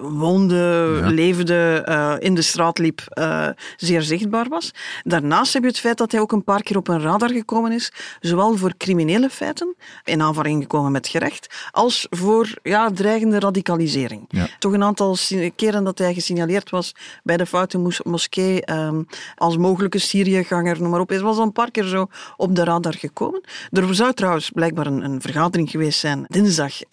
woonde, 0.00 0.98
ja. 1.00 1.08
leefde, 1.08 1.86
uh, 1.88 2.14
in 2.18 2.34
de 2.34 2.42
straat 2.42 2.78
liep, 2.78 3.00
uh, 3.14 3.48
zeer 3.76 4.02
zichtbaar 4.02 4.48
was. 4.48 4.70
Daarnaast 5.02 5.52
heb 5.52 5.62
je 5.62 5.68
het 5.68 5.78
feit 5.78 5.98
dat 5.98 6.12
hij 6.12 6.20
ook 6.20 6.32
een 6.32 6.44
paar 6.44 6.62
keer 6.62 6.76
op 6.76 6.88
een 6.88 7.00
radar 7.00 7.30
gekomen 7.30 7.72
is, 7.72 7.92
zowel 8.20 8.56
voor 8.56 8.76
criminele 8.76 9.30
feiten, 9.30 9.74
in 10.04 10.22
aanvaring 10.22 10.62
gekomen 10.62 10.92
met 10.92 11.08
gerecht, 11.08 11.68
als 11.70 12.06
voor 12.10 12.48
ja, 12.62 12.90
dreigende 12.90 13.38
radicalisering. 13.38 14.24
Ja. 14.28 14.46
Toch 14.58 14.72
een 14.72 14.82
aantal 14.82 15.16
keren 15.56 15.84
dat 15.84 15.98
hij 15.98 16.14
gesignaleerd 16.14 16.70
was 16.70 16.94
bij 17.22 17.36
de 17.36 17.46
Foute 17.46 17.78
mos 17.78 18.02
Moskee 18.02 18.72
um, 18.72 19.06
als 19.36 19.56
mogelijke 19.56 19.98
Syriëganger, 19.98 20.80
noem 20.80 20.90
maar 20.90 21.00
op. 21.00 21.08
Hij 21.08 21.20
was 21.20 21.36
al 21.36 21.42
een 21.42 21.52
paar 21.52 21.70
keer 21.70 21.84
zo 21.84 22.06
op 22.36 22.54
de 22.54 22.64
radar 22.64 22.94
gekomen. 22.94 23.40
Er 23.70 23.94
zou 23.94 24.12
trouwens 24.12 24.50
blijkbaar 24.50 24.86
een, 24.86 25.04
een 25.04 25.20
vergadering 25.20 25.70
geweest 25.70 25.98
zijn, 25.98 26.24
dinsdag, 26.28 26.72
uh, 26.74 26.90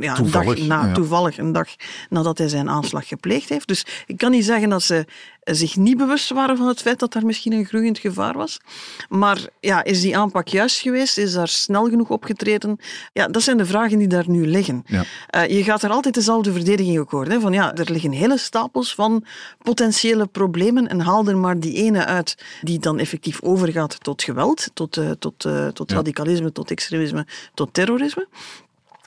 ja, 0.00 0.18
een 0.18 0.30
dag 0.30 0.58
na, 0.58 0.92
toevallig 0.92 1.38
een 1.38 1.52
dag 1.52 1.68
nadat 2.08 2.31
hij 2.38 2.48
zijn 2.48 2.68
aanslag 2.68 3.08
gepleegd 3.08 3.48
heeft. 3.48 3.68
Dus 3.68 3.86
ik 4.06 4.16
kan 4.16 4.30
niet 4.30 4.44
zeggen 4.44 4.68
dat 4.68 4.82
ze 4.82 5.06
zich 5.44 5.76
niet 5.76 5.96
bewust 5.96 6.30
waren 6.30 6.56
van 6.56 6.66
het 6.68 6.80
feit 6.80 6.98
dat 6.98 7.12
daar 7.12 7.26
misschien 7.26 7.52
een 7.52 7.64
groeiend 7.64 7.98
gevaar 7.98 8.36
was. 8.36 8.60
Maar 9.08 9.46
ja, 9.60 9.84
is 9.84 10.00
die 10.00 10.16
aanpak 10.16 10.48
juist 10.48 10.78
geweest? 10.78 11.18
Is 11.18 11.32
daar 11.32 11.48
snel 11.48 11.88
genoeg 11.88 12.08
opgetreden? 12.08 12.78
Ja, 13.12 13.28
dat 13.28 13.42
zijn 13.42 13.56
de 13.56 13.66
vragen 13.66 13.98
die 13.98 14.08
daar 14.08 14.28
nu 14.28 14.46
liggen. 14.46 14.84
Ja. 14.86 15.04
Uh, 15.30 15.56
je 15.56 15.64
gaat 15.64 15.82
er 15.82 15.90
altijd 15.90 16.14
dezelfde 16.14 16.52
verdediging 16.52 16.98
ook 16.98 17.10
horen. 17.10 17.30
Hè? 17.30 17.40
Van 17.40 17.52
ja, 17.52 17.74
er 17.74 17.90
liggen 17.90 18.12
hele 18.12 18.38
stapels 18.38 18.94
van 18.94 19.24
potentiële 19.62 20.26
problemen 20.26 20.88
en 20.88 21.00
haal 21.00 21.26
er 21.26 21.36
maar 21.36 21.60
die 21.60 21.74
ene 21.74 22.04
uit 22.04 22.36
die 22.60 22.78
dan 22.78 22.98
effectief 22.98 23.42
overgaat 23.42 24.04
tot 24.04 24.22
geweld, 24.22 24.70
tot, 24.74 24.96
uh, 24.96 25.10
tot, 25.10 25.44
uh, 25.44 25.66
tot 25.68 25.90
ja. 25.90 25.96
radicalisme, 25.96 26.52
tot 26.52 26.70
extremisme, 26.70 27.26
tot 27.54 27.74
terrorisme. 27.74 28.28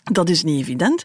Dat 0.04 0.30
is 0.30 0.44
niet 0.44 0.62
evident. 0.62 1.04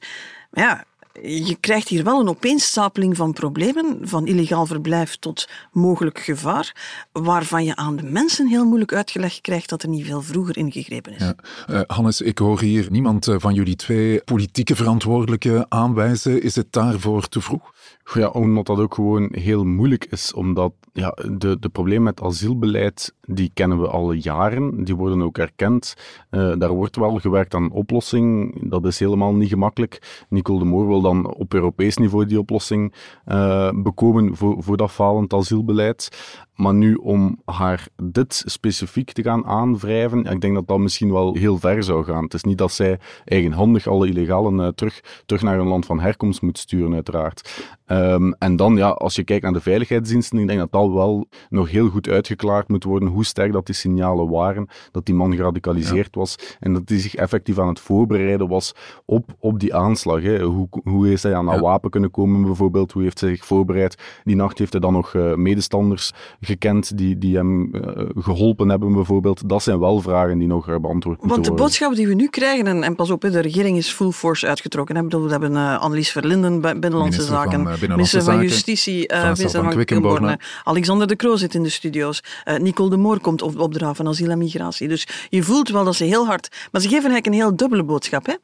Maar 0.51 0.65
ja, 0.65 0.85
je 1.23 1.57
krijgt 1.61 1.89
hier 1.89 2.05
wel 2.05 2.21
een 2.21 2.29
opeenstapeling 2.29 3.17
van 3.17 3.33
problemen, 3.33 3.99
van 4.03 4.27
illegaal 4.27 4.67
verblijf 4.67 5.17
tot 5.17 5.49
mogelijk 5.73 6.19
gevaar, 6.19 6.77
waarvan 7.13 7.65
je 7.65 7.77
aan 7.77 7.97
de 7.97 8.03
mensen 8.03 8.47
heel 8.47 8.65
moeilijk 8.65 8.95
uitgelegd 8.95 9.41
krijgt 9.41 9.69
dat 9.69 9.83
er 9.83 9.89
niet 9.89 10.07
veel 10.07 10.23
vroeger 10.23 10.57
ingegrepen 10.57 11.13
is. 11.13 11.21
Ja. 11.21 11.35
Uh, 11.71 11.81
Hannes, 11.87 12.21
ik 12.21 12.39
hoor 12.39 12.61
hier 12.61 12.87
niemand 12.91 13.29
van 13.37 13.55
jullie 13.55 13.77
twee 13.77 14.21
politieke 14.25 14.77
verantwoordelijken 14.77 15.67
aanwijzen. 15.69 16.43
Is 16.43 16.57
het 16.57 16.73
daarvoor 16.73 17.29
te 17.29 17.41
vroeg? 17.41 17.73
Ja, 18.15 18.29
omdat 18.29 18.67
dat 18.67 18.79
ook 18.79 18.95
gewoon 18.95 19.29
heel 19.33 19.65
moeilijk 19.65 20.05
is, 20.05 20.33
omdat 20.33 20.73
ja, 20.93 21.17
de, 21.39 21.57
de 21.61 21.69
problemen 21.69 22.03
met 22.05 22.23
asielbeleid, 22.23 23.15
die 23.35 23.51
kennen 23.55 23.81
we 23.81 23.89
al 23.89 24.13
jaren, 24.13 24.85
die 24.85 24.97
worden 24.97 25.23
ook 25.23 25.39
erkend. 25.39 25.97
Uh, 26.31 26.53
daar 26.59 26.71
wordt 26.73 26.97
wel 26.97 27.19
gewerkt 27.19 27.55
aan 27.55 27.63
een 27.63 27.71
oplossing, 27.71 28.59
dat 28.71 28.85
is 28.85 28.99
helemaal 28.99 29.35
niet 29.35 29.49
gemakkelijk. 29.49 30.25
Nicole 30.29 30.59
de 30.59 30.65
Moor 30.65 30.87
wil 30.87 31.01
dan 31.01 31.35
op 31.35 31.55
Europees 31.55 31.97
niveau 31.97 32.27
die 32.27 32.39
oplossing 32.39 32.95
uh, 33.27 33.71
bekomen 33.75 34.37
voor, 34.37 34.63
voor 34.63 34.77
dat 34.77 34.91
falend 34.91 35.33
asielbeleid. 35.33 36.09
Maar 36.55 36.75
nu 36.75 36.95
om 36.95 37.41
haar 37.45 37.89
dit 38.03 38.43
specifiek 38.47 39.13
te 39.13 39.23
gaan 39.23 39.47
aanwrijven, 39.47 40.25
ik 40.25 40.41
denk 40.41 40.55
dat 40.55 40.67
dat 40.67 40.79
misschien 40.79 41.13
wel 41.13 41.35
heel 41.35 41.59
ver 41.59 41.83
zou 41.83 42.05
gaan. 42.05 42.25
Het 42.25 42.35
is 42.35 42.43
niet 42.43 42.59
dat 42.59 42.73
zij 42.73 42.99
eigenhandig 43.25 43.87
alle 43.87 44.09
illegalen 44.09 44.59
uh, 44.59 44.69
terug, 44.69 45.23
terug 45.27 45.43
naar 45.43 45.57
hun 45.57 45.67
land 45.67 45.87
van 45.87 46.01
herkomst 46.01 46.43
moet 46.43 46.59
sturen, 46.59 46.95
uiteraard. 46.95 47.69
Um, 47.87 48.35
en 48.39 48.57
dan, 48.57 48.77
ja, 48.77 48.89
als 48.89 49.15
je 49.15 49.25
kijkt 49.25 49.43
naar 49.43 49.53
de 49.53 49.61
veiligheidsdiensten, 49.61 50.39
ik 50.39 50.47
denk 50.47 50.59
dat 50.59 50.73
dat 50.73 50.93
wel 50.93 51.29
nog 51.49 51.71
heel 51.71 51.89
goed 51.89 52.09
uitgeklaard 52.09 52.69
moet 52.69 52.85
worden 52.85 53.09
hoe 53.09 53.20
hoe 53.21 53.29
sterk 53.29 53.53
dat 53.53 53.67
die 53.67 53.75
signalen 53.75 54.29
waren, 54.29 54.69
dat 54.93 55.07
die 55.07 55.15
man 55.15 55.35
geradicaliseerd 55.35 56.15
was 56.15 56.37
en 56.61 56.73
dat 56.73 56.83
hij 56.85 56.99
zich 56.99 57.15
effectief 57.15 57.59
aan 57.59 57.69
het 57.69 57.81
voorbereiden 57.81 58.49
was 58.49 58.75
op, 59.05 59.25
op 59.39 59.61
die 59.61 59.75
aanslag. 59.75 60.23
Hè. 60.23 60.43
Hoe, 60.43 60.69
hoe 60.83 61.13
is 61.13 61.23
hij 61.23 61.35
aan 61.35 61.47
dat 61.47 61.61
wapen 61.61 61.91
kunnen 61.91 62.11
komen 62.11 62.43
bijvoorbeeld? 62.43 62.93
Hoe 62.93 63.03
heeft 63.03 63.21
hij 63.21 63.31
zich 63.31 63.45
voorbereid? 63.45 63.95
Die 64.25 64.37
nacht 64.37 64.59
heeft 64.59 64.73
hij 64.73 64.81
dan 64.81 64.93
nog 64.93 65.15
uh, 65.15 65.35
medestanders 65.35 66.13
gekend 66.41 66.99
die, 66.99 67.19
die 67.19 67.37
hem 67.37 67.75
uh, 67.75 67.81
geholpen 68.17 68.69
hebben 68.69 68.93
bijvoorbeeld. 68.93 69.49
Dat 69.49 69.63
zijn 69.63 69.79
wel 69.79 70.01
vragen 70.01 70.39
die 70.39 70.49
nog 70.49 70.67
beantwoord 70.67 71.05
moeten 71.05 71.29
Want 71.29 71.45
de 71.45 71.53
boodschap 71.53 71.95
die 71.95 72.07
we 72.07 72.15
nu 72.15 72.29
krijgen, 72.29 72.67
en, 72.67 72.83
en 72.83 72.95
pas 72.95 73.11
op, 73.11 73.21
de 73.21 73.41
regering 73.41 73.77
is 73.77 73.91
full 73.91 74.11
force 74.11 74.47
uitgetrokken. 74.47 74.97
Hè. 74.97 75.03
Bedoel, 75.03 75.25
we 75.25 75.31
hebben 75.31 75.53
uh, 75.53 75.81
Annelies 75.81 76.11
Verlinden, 76.11 76.61
Binnenlandse 76.61 76.99
Minister 76.99 77.25
Zaken, 77.25 77.51
van, 77.51 77.63
Binnenlandse 77.63 77.89
minister 77.89 78.23
van 78.23 78.33
Zaken, 78.33 78.49
Justitie, 78.49 79.13
Vincent 79.15 79.51
van 79.51 79.71
Quickenborne. 79.71 80.39
Alexander 80.65 81.07
de 81.07 81.17
Croo 81.17 81.37
zit 81.37 81.55
in 81.55 81.63
de 81.63 81.69
studio's, 81.69 82.23
Nicole 82.59 82.91
de 82.91 82.97
Moor 82.97 83.10
komt 83.19 83.43
op, 83.43 83.59
opdraven 83.59 83.97
van 83.97 84.09
asiel 84.09 84.31
en 84.31 84.39
migratie. 84.39 84.89
Dus 84.89 85.07
je 85.31 85.43
voelt 85.43 85.69
wel 85.69 85.85
dat 85.85 85.95
ze 85.95 86.05
heel 86.05 86.27
hard... 86.27 86.49
Maar 86.73 86.81
ze 86.81 86.89
geven 86.89 87.11
eigenlijk 87.11 87.27
een 87.27 87.43
heel 87.43 87.57
dubbele 87.57 87.85
boodschap. 87.85 88.27
Hè? 88.27 88.35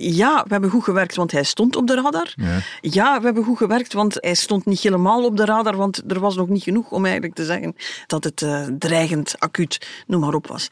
ja, 0.00 0.42
we 0.42 0.52
hebben 0.52 0.70
goed 0.70 0.84
gewerkt, 0.84 1.16
want 1.16 1.32
hij 1.32 1.42
stond 1.42 1.76
op 1.76 1.86
de 1.86 1.94
radar. 1.94 2.32
Ja. 2.36 2.60
ja. 2.80 3.18
we 3.18 3.24
hebben 3.24 3.44
goed 3.44 3.56
gewerkt, 3.56 3.92
want 3.92 4.16
hij 4.20 4.34
stond 4.34 4.66
niet 4.66 4.80
helemaal 4.80 5.24
op 5.24 5.36
de 5.36 5.44
radar, 5.44 5.76
want 5.76 6.02
er 6.08 6.20
was 6.20 6.36
nog 6.36 6.48
niet 6.48 6.62
genoeg 6.62 6.90
om 6.90 7.04
eigenlijk 7.04 7.34
te 7.34 7.44
zeggen 7.44 7.74
dat 8.06 8.24
het 8.24 8.40
uh, 8.40 8.66
dreigend, 8.78 9.34
acuut, 9.38 9.88
noem 10.06 10.20
maar 10.20 10.34
op 10.34 10.46
was. 10.46 10.68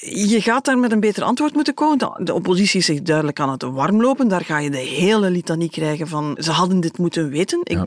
Je 0.00 0.40
gaat 0.40 0.64
daar 0.64 0.78
met 0.78 0.92
een 0.92 1.00
beter 1.00 1.22
antwoord 1.22 1.54
moeten 1.54 1.74
komen. 1.74 2.24
De 2.24 2.34
oppositie 2.34 2.80
zich 2.80 3.02
duidelijk 3.02 3.40
aan 3.40 3.50
het 3.50 3.62
warm 3.62 4.00
lopen. 4.00 4.28
Daar 4.28 4.44
ga 4.44 4.58
je 4.58 4.70
de 4.70 4.76
hele 4.76 5.30
litanie 5.30 5.70
krijgen 5.70 6.08
van 6.08 6.36
ze 6.40 6.50
hadden 6.50 6.80
dit 6.80 6.98
moeten 6.98 7.28
weten. 7.28 7.60
Ik, 7.62 7.84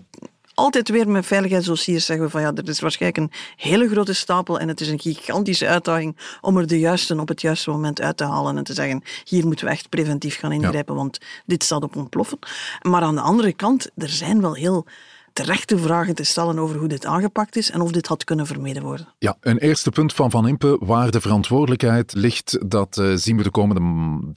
altijd 0.61 0.89
weer 0.89 1.09
met 1.09 1.25
veiligheidsdossiers 1.25 2.05
zeggen 2.05 2.25
we 2.25 2.31
van 2.31 2.41
ja, 2.41 2.51
er 2.55 2.69
is 2.69 2.79
waarschijnlijk 2.79 3.23
een 3.23 3.39
hele 3.55 3.89
grote 3.89 4.13
stapel 4.13 4.59
en 4.59 4.67
het 4.67 4.81
is 4.81 4.87
een 4.87 4.99
gigantische 4.99 5.67
uitdaging 5.67 6.17
om 6.41 6.57
er 6.57 6.67
de 6.67 6.79
juiste 6.79 7.19
op 7.19 7.27
het 7.27 7.41
juiste 7.41 7.69
moment 7.69 8.01
uit 8.01 8.17
te 8.17 8.23
halen 8.23 8.57
en 8.57 8.63
te 8.63 8.73
zeggen 8.73 9.01
hier 9.23 9.45
moeten 9.45 9.65
we 9.65 9.71
echt 9.71 9.89
preventief 9.89 10.39
gaan 10.39 10.51
ingrijpen, 10.51 10.95
want 10.95 11.17
dit 11.45 11.63
staat 11.63 11.83
op 11.83 11.95
ontploffen. 11.95 12.39
Maar 12.81 13.01
aan 13.01 13.15
de 13.15 13.21
andere 13.21 13.53
kant, 13.53 13.89
er 13.95 14.09
zijn 14.09 14.41
wel 14.41 14.53
heel 14.53 14.85
terechte 15.33 15.77
vragen 15.77 16.15
te 16.15 16.23
stellen 16.23 16.59
over 16.59 16.77
hoe 16.77 16.87
dit 16.87 17.05
aangepakt 17.05 17.55
is 17.55 17.71
en 17.71 17.81
of 17.81 17.91
dit 17.91 18.07
had 18.07 18.23
kunnen 18.23 18.45
vermeden 18.45 18.83
worden. 18.83 19.07
Ja, 19.19 19.37
een 19.39 19.57
eerste 19.57 19.89
punt 19.89 20.13
van 20.13 20.31
Van 20.31 20.47
Impe 20.47 20.77
waar 20.79 21.11
de 21.11 21.21
verantwoordelijkheid 21.21 22.13
ligt, 22.13 22.57
dat 22.65 22.97
uh, 22.97 23.15
zien 23.15 23.37
we 23.37 23.43
de 23.43 23.51
komende 23.51 23.81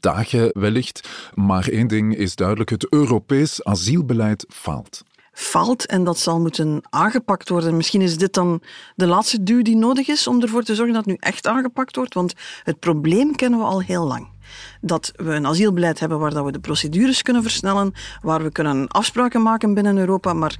dagen 0.00 0.50
wellicht. 0.52 1.08
Maar 1.34 1.68
één 1.68 1.86
ding 1.86 2.16
is 2.16 2.34
duidelijk, 2.34 2.70
het 2.70 2.92
Europees 2.92 3.64
asielbeleid 3.64 4.44
faalt 4.48 5.02
faalt 5.34 5.86
en 5.86 6.04
dat 6.04 6.18
zal 6.18 6.40
moeten 6.40 6.82
aangepakt 6.90 7.48
worden. 7.48 7.76
Misschien 7.76 8.02
is 8.02 8.16
dit 8.16 8.32
dan 8.34 8.62
de 8.94 9.06
laatste 9.06 9.42
duw 9.42 9.62
die 9.62 9.76
nodig 9.76 10.08
is 10.08 10.26
om 10.26 10.42
ervoor 10.42 10.62
te 10.62 10.74
zorgen 10.74 10.94
dat 10.94 11.04
het 11.04 11.12
nu 11.12 11.28
echt 11.28 11.46
aangepakt 11.46 11.96
wordt, 11.96 12.14
want 12.14 12.34
het 12.62 12.78
probleem 12.78 13.36
kennen 13.36 13.58
we 13.58 13.64
al 13.64 13.82
heel 13.82 14.06
lang. 14.06 14.32
Dat 14.80 15.12
we 15.16 15.32
een 15.32 15.46
asielbeleid 15.46 16.00
hebben 16.00 16.18
waar 16.18 16.34
dat 16.34 16.44
we 16.44 16.52
de 16.52 16.58
procedures 16.58 17.22
kunnen 17.22 17.42
versnellen, 17.42 17.92
waar 18.22 18.42
we 18.42 18.50
kunnen 18.50 18.88
afspraken 18.88 19.42
maken 19.42 19.74
binnen 19.74 19.98
Europa, 19.98 20.32
maar 20.32 20.56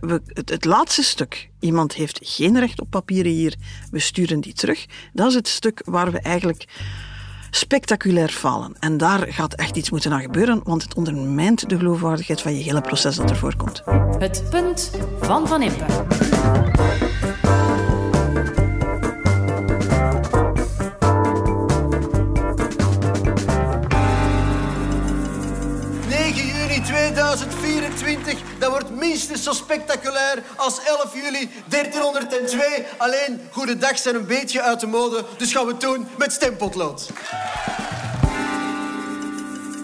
we, 0.00 0.20
het 0.34 0.64
laatste 0.64 1.02
stuk, 1.02 1.50
iemand 1.58 1.94
heeft 1.94 2.18
geen 2.22 2.58
recht 2.58 2.80
op 2.80 2.90
papieren 2.90 3.32
hier, 3.32 3.54
we 3.90 3.98
sturen 3.98 4.40
die 4.40 4.52
terug, 4.52 4.86
dat 5.12 5.28
is 5.28 5.34
het 5.34 5.48
stuk 5.48 5.82
waar 5.84 6.10
we 6.10 6.20
eigenlijk 6.20 6.66
spectaculair 7.50 8.28
falen. 8.28 8.76
En 8.78 8.96
daar 8.96 9.32
gaat 9.32 9.54
echt 9.54 9.76
iets 9.76 9.90
moeten 9.90 10.12
aan 10.12 10.20
gebeuren, 10.20 10.60
want 10.64 10.82
het 10.82 10.94
ondermijnt 10.94 11.68
de 11.68 11.76
geloofwaardigheid 11.76 12.40
van 12.40 12.56
je 12.56 12.62
hele 12.62 12.80
proces 12.80 13.16
dat 13.16 13.30
ervoor 13.30 13.56
komt. 13.56 13.82
Het 14.18 14.44
punt 14.50 14.90
van 15.20 15.48
Van 15.48 15.62
Impe. 15.62 15.84
juni 26.34 26.80
2024, 26.82 28.49
dat 28.60 28.70
wordt 28.70 28.90
minstens 28.90 29.42
zo 29.42 29.52
spectaculair 29.52 30.42
als 30.56 30.82
11 30.84 31.14
juli 31.14 31.50
1302. 31.68 32.84
Alleen, 32.96 33.48
goedendag 33.50 33.98
zijn 33.98 34.14
een 34.14 34.26
beetje 34.26 34.62
uit 34.62 34.80
de 34.80 34.86
mode, 34.86 35.24
dus 35.36 35.52
gaan 35.52 35.66
we 35.66 35.72
het 35.72 35.80
doen 35.80 36.08
met 36.16 36.32
stempotlood. 36.32 37.08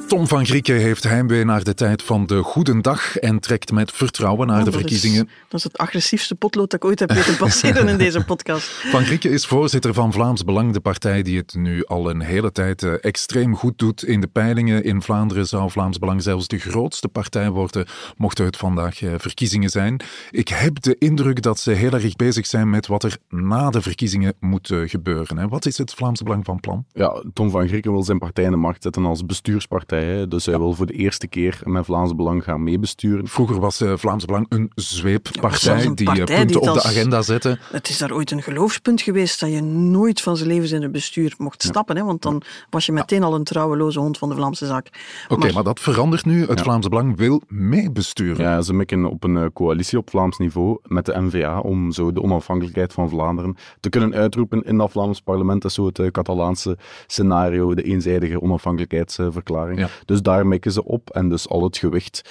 Tom 0.06 0.26
van 0.26 0.46
Grieken 0.46 0.76
heeft 0.76 1.04
heimwee 1.04 1.44
naar 1.44 1.64
de 1.64 1.74
tijd 1.74 2.02
van 2.02 2.26
de 2.26 2.42
goede 2.42 2.80
dag 2.80 3.16
en 3.16 3.40
trekt 3.40 3.72
met 3.72 3.92
vertrouwen 3.92 4.46
naar 4.46 4.58
Oh, 4.58 4.64
de 4.64 4.70
dat 4.70 4.80
verkiezingen. 4.80 5.26
Is, 5.26 5.32
dat 5.48 5.58
is 5.58 5.64
het 5.64 5.78
agressiefste 5.78 6.34
potlood 6.34 6.70
dat 6.70 6.82
ik 6.82 6.88
ooit 6.88 6.98
heb 6.98 7.12
weten 7.12 7.36
passeren 7.36 7.88
in 7.88 7.98
deze 7.98 8.24
podcast. 8.24 8.68
Van 8.94 9.04
Grieken 9.04 9.30
is 9.30 9.46
voorzitter 9.46 9.94
van 9.94 10.12
Vlaams 10.12 10.44
Belang, 10.44 10.72
de 10.72 10.80
partij 10.80 11.22
die 11.22 11.36
het 11.36 11.54
nu 11.54 11.84
al 11.84 12.10
een 12.10 12.20
hele 12.20 12.52
tijd 12.52 12.82
eh, 12.82 12.92
extreem 13.00 13.56
goed 13.56 13.78
doet 13.78 14.04
in 14.04 14.20
de 14.20 14.26
peilingen. 14.26 14.84
In 14.84 15.02
Vlaanderen 15.02 15.46
zou 15.46 15.70
Vlaams 15.70 15.98
Belang 15.98 16.22
zelfs 16.22 16.48
de 16.48 16.58
grootste 16.58 17.08
partij 17.08 17.50
worden, 17.50 17.86
mochten 18.16 18.44
het 18.44 18.56
vandaag 18.56 19.02
eh, 19.02 19.14
verkiezingen 19.16 19.70
zijn. 19.70 20.00
Ik 20.30 20.48
heb 20.48 20.82
de 20.82 20.96
indruk 20.98 21.42
dat 21.42 21.58
ze 21.58 21.70
heel 21.70 21.92
erg 21.92 22.16
bezig 22.16 22.46
zijn 22.46 22.70
met 22.70 22.86
wat 22.86 23.02
er 23.02 23.16
na 23.28 23.70
de 23.70 23.82
verkiezingen 23.82 24.34
moet 24.40 24.70
eh, 24.70 24.78
gebeuren. 24.84 25.38
Hè. 25.38 25.48
Wat 25.48 25.66
is 25.66 25.78
het 25.78 25.94
Vlaams 25.94 26.22
Belang 26.22 26.44
van 26.44 26.60
plan? 26.60 26.84
Ja, 26.92 27.22
Tom 27.32 27.50
van 27.50 27.68
Grieken 27.68 27.92
wil 27.92 28.02
zijn 28.02 28.18
partij 28.18 28.44
in 28.44 28.50
de 28.50 28.56
markt 28.56 28.82
zetten 28.82 29.04
als 29.04 29.26
bestuurspartij. 29.26 29.95
Hè. 30.04 30.28
Dus 30.28 30.46
hij 30.46 30.58
wil 30.58 30.72
voor 30.72 30.86
de 30.86 30.92
eerste 30.92 31.26
keer 31.26 31.60
met 31.64 31.84
Vlaams 31.84 32.14
Belang 32.14 32.44
gaan 32.44 32.62
meebesturen. 32.62 33.28
Vroeger 33.28 33.60
was 33.60 33.80
eh, 33.80 33.92
Vlaams 33.96 34.24
Belang 34.24 34.46
een 34.48 34.70
zweeppartij 34.74 35.84
een 35.84 35.94
die 35.94 36.06
eh, 36.06 36.16
partij 36.16 36.36
punten 36.36 36.60
die 36.60 36.70
op 36.70 36.74
de 36.74 36.82
agenda 36.82 37.22
zette. 37.22 37.58
Het 37.70 37.88
is 37.88 37.98
daar 37.98 38.12
ooit 38.12 38.30
een 38.30 38.42
geloofspunt 38.42 39.02
geweest 39.02 39.40
dat 39.40 39.50
je 39.50 39.62
nooit 39.62 40.20
van 40.20 40.36
zijn 40.36 40.48
leven 40.48 40.76
in 40.76 40.82
het 40.82 40.92
bestuur 40.92 41.34
mocht 41.38 41.62
stappen. 41.62 41.96
Hè, 41.96 42.04
want 42.04 42.22
dan 42.22 42.42
was 42.70 42.86
je 42.86 42.92
meteen 42.92 43.22
al 43.22 43.34
een 43.34 43.44
trouweloze 43.44 43.98
hond 43.98 44.18
van 44.18 44.28
de 44.28 44.34
Vlaamse 44.34 44.66
zaak. 44.66 44.88
Oké, 45.28 45.52
maar, 45.52 45.62
dat 45.62 45.80
verandert 45.80 46.24
nu. 46.24 46.46
Het 46.46 46.60
Vlaams 46.60 46.88
Belang 46.88 47.16
wil 47.16 47.42
meebesturen. 47.48 48.44
Ja, 48.44 48.62
ze 48.62 48.74
mikken 48.74 49.04
op 49.04 49.24
een 49.24 49.36
eh, 49.36 49.44
coalitie 49.52 49.98
op 49.98 50.10
Vlaams 50.10 50.38
niveau 50.38 50.78
met 50.82 51.06
de 51.06 51.20
NVA 51.20 51.60
om 51.60 51.92
zo 51.92 52.12
de 52.12 52.22
onafhankelijkheid 52.22 52.92
van 52.92 53.08
Vlaanderen 53.08 53.56
te 53.80 53.88
kunnen 53.88 54.14
uitroepen 54.14 54.62
in 54.62 54.78
dat 54.78 54.90
Vlaams 54.90 55.20
parlement. 55.20 55.62
Dat 55.62 55.70
is 55.70 55.76
zo 55.76 55.86
het 55.86 56.10
Catalaanse 56.10 56.78
scenario, 57.06 57.74
de 57.74 57.82
eenzijdige 57.82 58.42
onafhankelijkheidsverklaring. 58.42 59.78
Ja. 59.78 59.85
Dus 60.04 60.22
daar 60.22 60.46
mikken 60.46 60.72
ze 60.72 60.84
op 60.84 61.10
en 61.10 61.28
dus 61.28 61.48
al 61.48 61.62
het 61.64 61.76
gewicht 61.76 62.22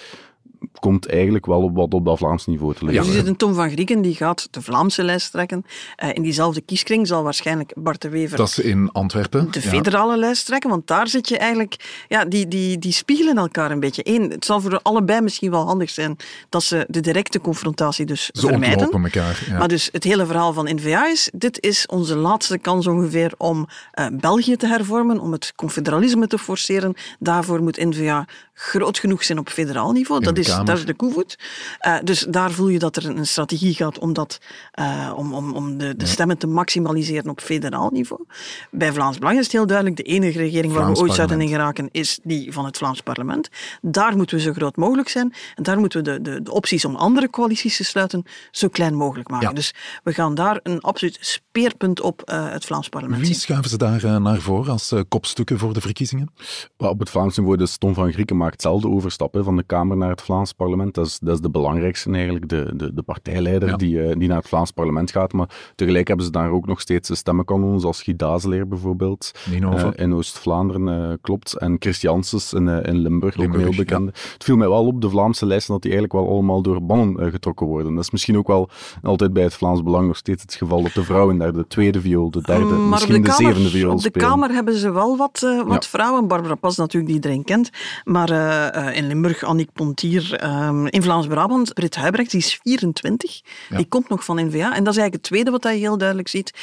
komt 0.80 1.08
eigenlijk 1.10 1.46
wel 1.46 1.62
op 1.62 1.76
wat 1.76 1.94
op 1.94 2.06
dat 2.06 2.18
Vlaams 2.18 2.46
niveau 2.46 2.74
te 2.74 2.86
liggen. 2.86 3.04
Dus 3.04 3.14
er 3.14 3.20
zit 3.20 3.28
een 3.30 3.36
Tom 3.38 3.54
van 3.54 3.70
Grieken 3.72 4.02
die 4.02 4.16
gaat 4.16 4.48
de 4.52 4.62
Vlaamse 4.62 5.04
lijst 5.04 5.32
trekken. 5.32 5.66
Eh, 5.96 6.10
in 6.14 6.22
diezelfde 6.22 6.62
kieskring 6.62 7.08
zal 7.08 7.24
waarschijnlijk 7.24 7.74
Bart 7.76 8.02
de 8.02 8.10
Wever 8.10 8.38
Dat 8.38 8.48
is 8.48 8.60
in 8.60 8.92
Antwerpen. 8.92 9.48
de 9.52 9.60
Ja. 9.64 9.70
federale 9.70 10.18
lijst 10.18 10.46
trekken, 10.46 10.70
want 10.70 10.88
daar 10.88 11.08
zit 11.08 11.30
je 11.30 11.38
eigenlijk... 11.38 12.04
Ja, 12.08 12.26
die, 12.26 12.48
die, 12.48 12.80
die 12.80 12.92
spiegelen 12.92 13.38
elkaar 13.38 13.72
een 13.72 13.80
beetje. 13.80 14.02
Eén, 14.06 14.30
het 14.32 14.46
zal 14.46 14.62
voor 14.62 14.80
allebei 14.82 15.22
misschien 15.22 15.52
wel 15.52 15.66
handig 15.66 15.90
zijn 15.90 16.16
dat 16.50 16.64
ze 16.64 16.86
de 16.90 17.00
directe 17.00 17.40
confrontatie 17.42 18.06
dus 18.06 18.26
Ze 18.34 18.48
vermijden. 18.48 18.92
elkaar. 18.92 19.44
Ja. 19.50 19.58
Maar 19.58 19.68
dus 19.68 19.90
het 19.92 20.04
hele 20.04 20.26
verhaal 20.26 20.54
van 20.54 20.70
N-VA 20.76 21.08
is, 21.08 21.30
dit 21.34 21.62
is 21.64 21.86
onze 21.86 22.16
laatste 22.16 22.58
kans 22.58 22.88
ongeveer 22.88 23.34
om 23.38 23.68
eh, 23.92 24.06
België 24.12 24.56
te 24.56 24.68
hervormen, 24.68 25.20
om 25.20 25.32
het 25.32 25.54
confederalisme 25.56 26.28
te 26.28 26.38
forceren. 26.38 26.94
Daarvoor 27.20 27.62
moet 27.64 27.78
N-VA 27.86 28.26
groot 28.54 29.00
genoeg 29.00 29.24
zijn 29.24 29.40
op 29.40 29.50
federaal 29.50 29.92
niveau. 29.92 30.20
In 30.20 30.26
Dat 30.26 30.36
de 30.36 30.42
dat 30.64 30.78
is 30.78 30.86
de 30.86 30.94
koevoet. 30.94 31.38
Eh, 31.80 31.96
dus 32.04 32.26
daar 32.30 32.52
voel 32.52 32.68
je 32.68 32.80
dat 32.80 32.96
er 32.96 33.06
een 33.06 33.28
strategie 33.28 33.74
gaat 33.74 34.00
om, 34.00 34.14
dat, 34.14 34.38
eh, 34.72 35.14
om, 35.16 35.34
om, 35.34 35.54
om 35.54 35.78
de, 35.78 35.96
de 35.96 36.06
stemmen 36.06 36.38
te 36.38 36.48
maximaliseren 36.48 37.30
op 37.30 37.42
federaal 37.42 37.90
niveau. 37.90 38.26
Bij 38.72 38.94
Vlaams 38.94 39.18
Belang 39.18 39.38
is 39.38 39.44
het 39.44 39.52
heel 39.52 39.68
duidelijk, 39.68 39.98
de 39.98 40.04
enige 40.04 40.38
regering 40.38 40.74
waar 40.74 40.92
we 40.92 40.98
ooit 40.98 41.14
zouden 41.14 41.42
in 41.42 41.48
geraken 41.48 41.90
is 41.92 42.20
die 42.24 42.54
van 42.54 42.66
het 42.66 42.78
Vlaams 42.78 43.02
parlement. 43.02 43.50
Daar 43.82 44.18
moeten 44.18 44.38
we 44.38 44.42
zo 44.42 44.54
groot 44.54 44.76
mogelijk 44.76 45.10
zijn. 45.10 45.34
En 45.56 45.64
daar 45.64 45.80
moeten 45.80 46.04
we 46.04 46.12
de, 46.12 46.22
de, 46.22 46.42
de 46.42 46.52
opties 46.52 46.86
om 46.86 46.96
andere 46.96 47.30
coalities 47.30 47.78
te 47.78 47.84
sluiten 47.84 48.24
zo 48.52 48.68
klein 48.68 48.96
mogelijk 48.96 49.30
maken. 49.30 49.48
Ja. 49.48 49.54
Dus 49.54 49.74
we 50.04 50.14
gaan 50.14 50.36
daar 50.36 50.60
een 50.64 50.82
absoluut 50.82 51.18
speerpunt 51.20 52.02
op 52.02 52.22
eh, 52.22 52.52
het 52.52 52.66
Vlaams 52.66 52.90
parlement 52.90 53.22
Wie 53.22 53.30
zien. 53.30 53.40
schuiven 53.42 53.70
ze 53.70 53.78
daar 53.78 54.22
naar 54.22 54.42
voor 54.42 54.70
als 54.70 54.94
kopstukken 55.08 55.60
voor 55.60 55.74
de 55.74 55.82
verkiezingen? 55.82 56.34
Op 56.78 57.00
het 57.00 57.10
Vlaams 57.10 57.38
niveau, 57.38 57.58
dus 57.58 57.78
Tom 57.78 57.94
van 57.94 58.12
Grieken 58.12 58.38
maakt 58.38 58.62
zelf 58.62 58.82
de 58.82 58.88
overstap 58.88 59.34
hè, 59.34 59.44
van 59.44 59.56
de 59.56 59.64
Kamer 59.64 59.98
naar 59.98 60.10
het 60.10 60.22
Vlaams 60.22 60.35
parlement. 60.56 60.94
Dat 60.94 61.06
is, 61.06 61.20
dat 61.20 61.34
is 61.34 61.42
de 61.42 61.50
belangrijkste 61.50 62.12
eigenlijk, 62.12 62.50
de, 62.50 62.72
de, 62.76 62.94
de 62.94 63.02
partijleider 63.02 63.70
Ja. 63.70 63.76
die, 63.76 64.02
eh, 64.04 64.16
die 64.18 64.28
naar 64.28 64.38
het 64.38 64.48
Vlaams 64.48 64.72
parlement 64.72 65.12
gaat. 65.12 65.34
Maar 65.34 65.50
tegelijk 65.76 66.08
hebben 66.08 66.26
ze 66.26 66.32
daar 66.32 66.50
ook 66.52 66.68
nog 66.68 66.82
steeds 66.82 67.08
de 67.08 67.16
stemmenkanons, 67.16 67.84
als 67.84 68.02
Guy 68.02 68.16
Dazeleer 68.16 68.68
bijvoorbeeld. 68.68 69.32
Eh, 69.62 69.88
in 69.96 70.14
Oost-Vlaanderen, 70.14 71.10
eh, 71.12 71.16
klopt. 71.22 71.54
En 71.58 71.76
Christianses 71.80 72.54
in, 72.54 72.68
in 72.68 72.98
Limburg, 72.98 73.38
ook 73.38 73.54
een 73.54 73.60
heel 73.60 73.76
bekende. 73.76 74.12
Het 74.34 74.44
viel 74.44 74.56
mij 74.58 74.70
wel 74.70 74.86
op, 74.86 75.02
de 75.02 75.10
Vlaamse 75.10 75.46
lijsten, 75.46 75.74
dat 75.74 75.82
die 75.82 75.92
eigenlijk 75.92 76.26
wel 76.26 76.34
allemaal 76.34 76.62
door 76.62 76.86
bannen 76.86 77.32
getrokken 77.32 77.68
worden. 77.68 77.96
Dat 77.96 78.04
is 78.04 78.12
misschien 78.12 78.38
ook 78.38 78.48
wel 78.48 78.70
altijd 79.04 79.34
bij 79.34 79.44
het 79.44 79.54
Vlaams 79.54 79.84
Belang 79.84 80.08
nog 80.08 80.18
steeds 80.18 80.42
het 80.42 80.54
geval 80.54 80.82
dat 80.82 80.94
de 80.94 81.04
vrouwen 81.04 81.38
daar 81.38 81.54
de 81.54 81.68
tweede 81.68 82.02
viool, 82.02 82.32
de 82.32 82.42
derde, 82.42 82.74
Mm, 82.74 82.90
misschien 82.90 83.14
de, 83.14 83.22
de 83.22 83.28
Kamer, 83.28 83.46
zevende 83.46 83.70
viool 83.70 83.92
op 83.92 84.02
de 84.02 84.04
spelen. 84.08 84.28
Kamer 84.28 84.50
hebben 84.50 84.76
ze 84.78 84.92
wel 84.92 85.18
wat, 85.18 85.40
wat 85.66 85.84
Ja. 85.84 85.90
vrouwen. 85.90 86.28
Barbara 86.28 86.56
Pas 86.56 86.78
natuurlijk, 86.78 87.06
die 87.06 87.16
iedereen 87.16 87.44
kent. 87.44 87.70
Maar 88.04 88.30
eh, 88.30 88.88
eh, 88.88 88.98
in 88.98 89.08
Limburg 89.08 89.44
Annick 89.44 89.70
Pontier. 89.74 90.25
Ehm, 90.32 90.86
in 90.86 91.04
Vlaams-Brabant 91.04 91.74
Britt 91.74 91.96
Huibrecht, 91.96 92.32
die 92.32 92.40
is 92.40 92.60
24. 92.64 93.42
Die 93.70 93.86
komt 93.86 94.10
nog 94.10 94.24
van 94.24 94.46
NVA. 94.46 94.76
En 94.76 94.84
dat 94.84 94.94
is 94.94 95.00
eigenlijk 95.00 95.14
het 95.14 95.24
tweede 95.24 95.52
wat 95.52 95.64
hij 95.64 95.78
heel 95.78 95.98
duidelijk 95.98 96.28
ziet 96.28 96.54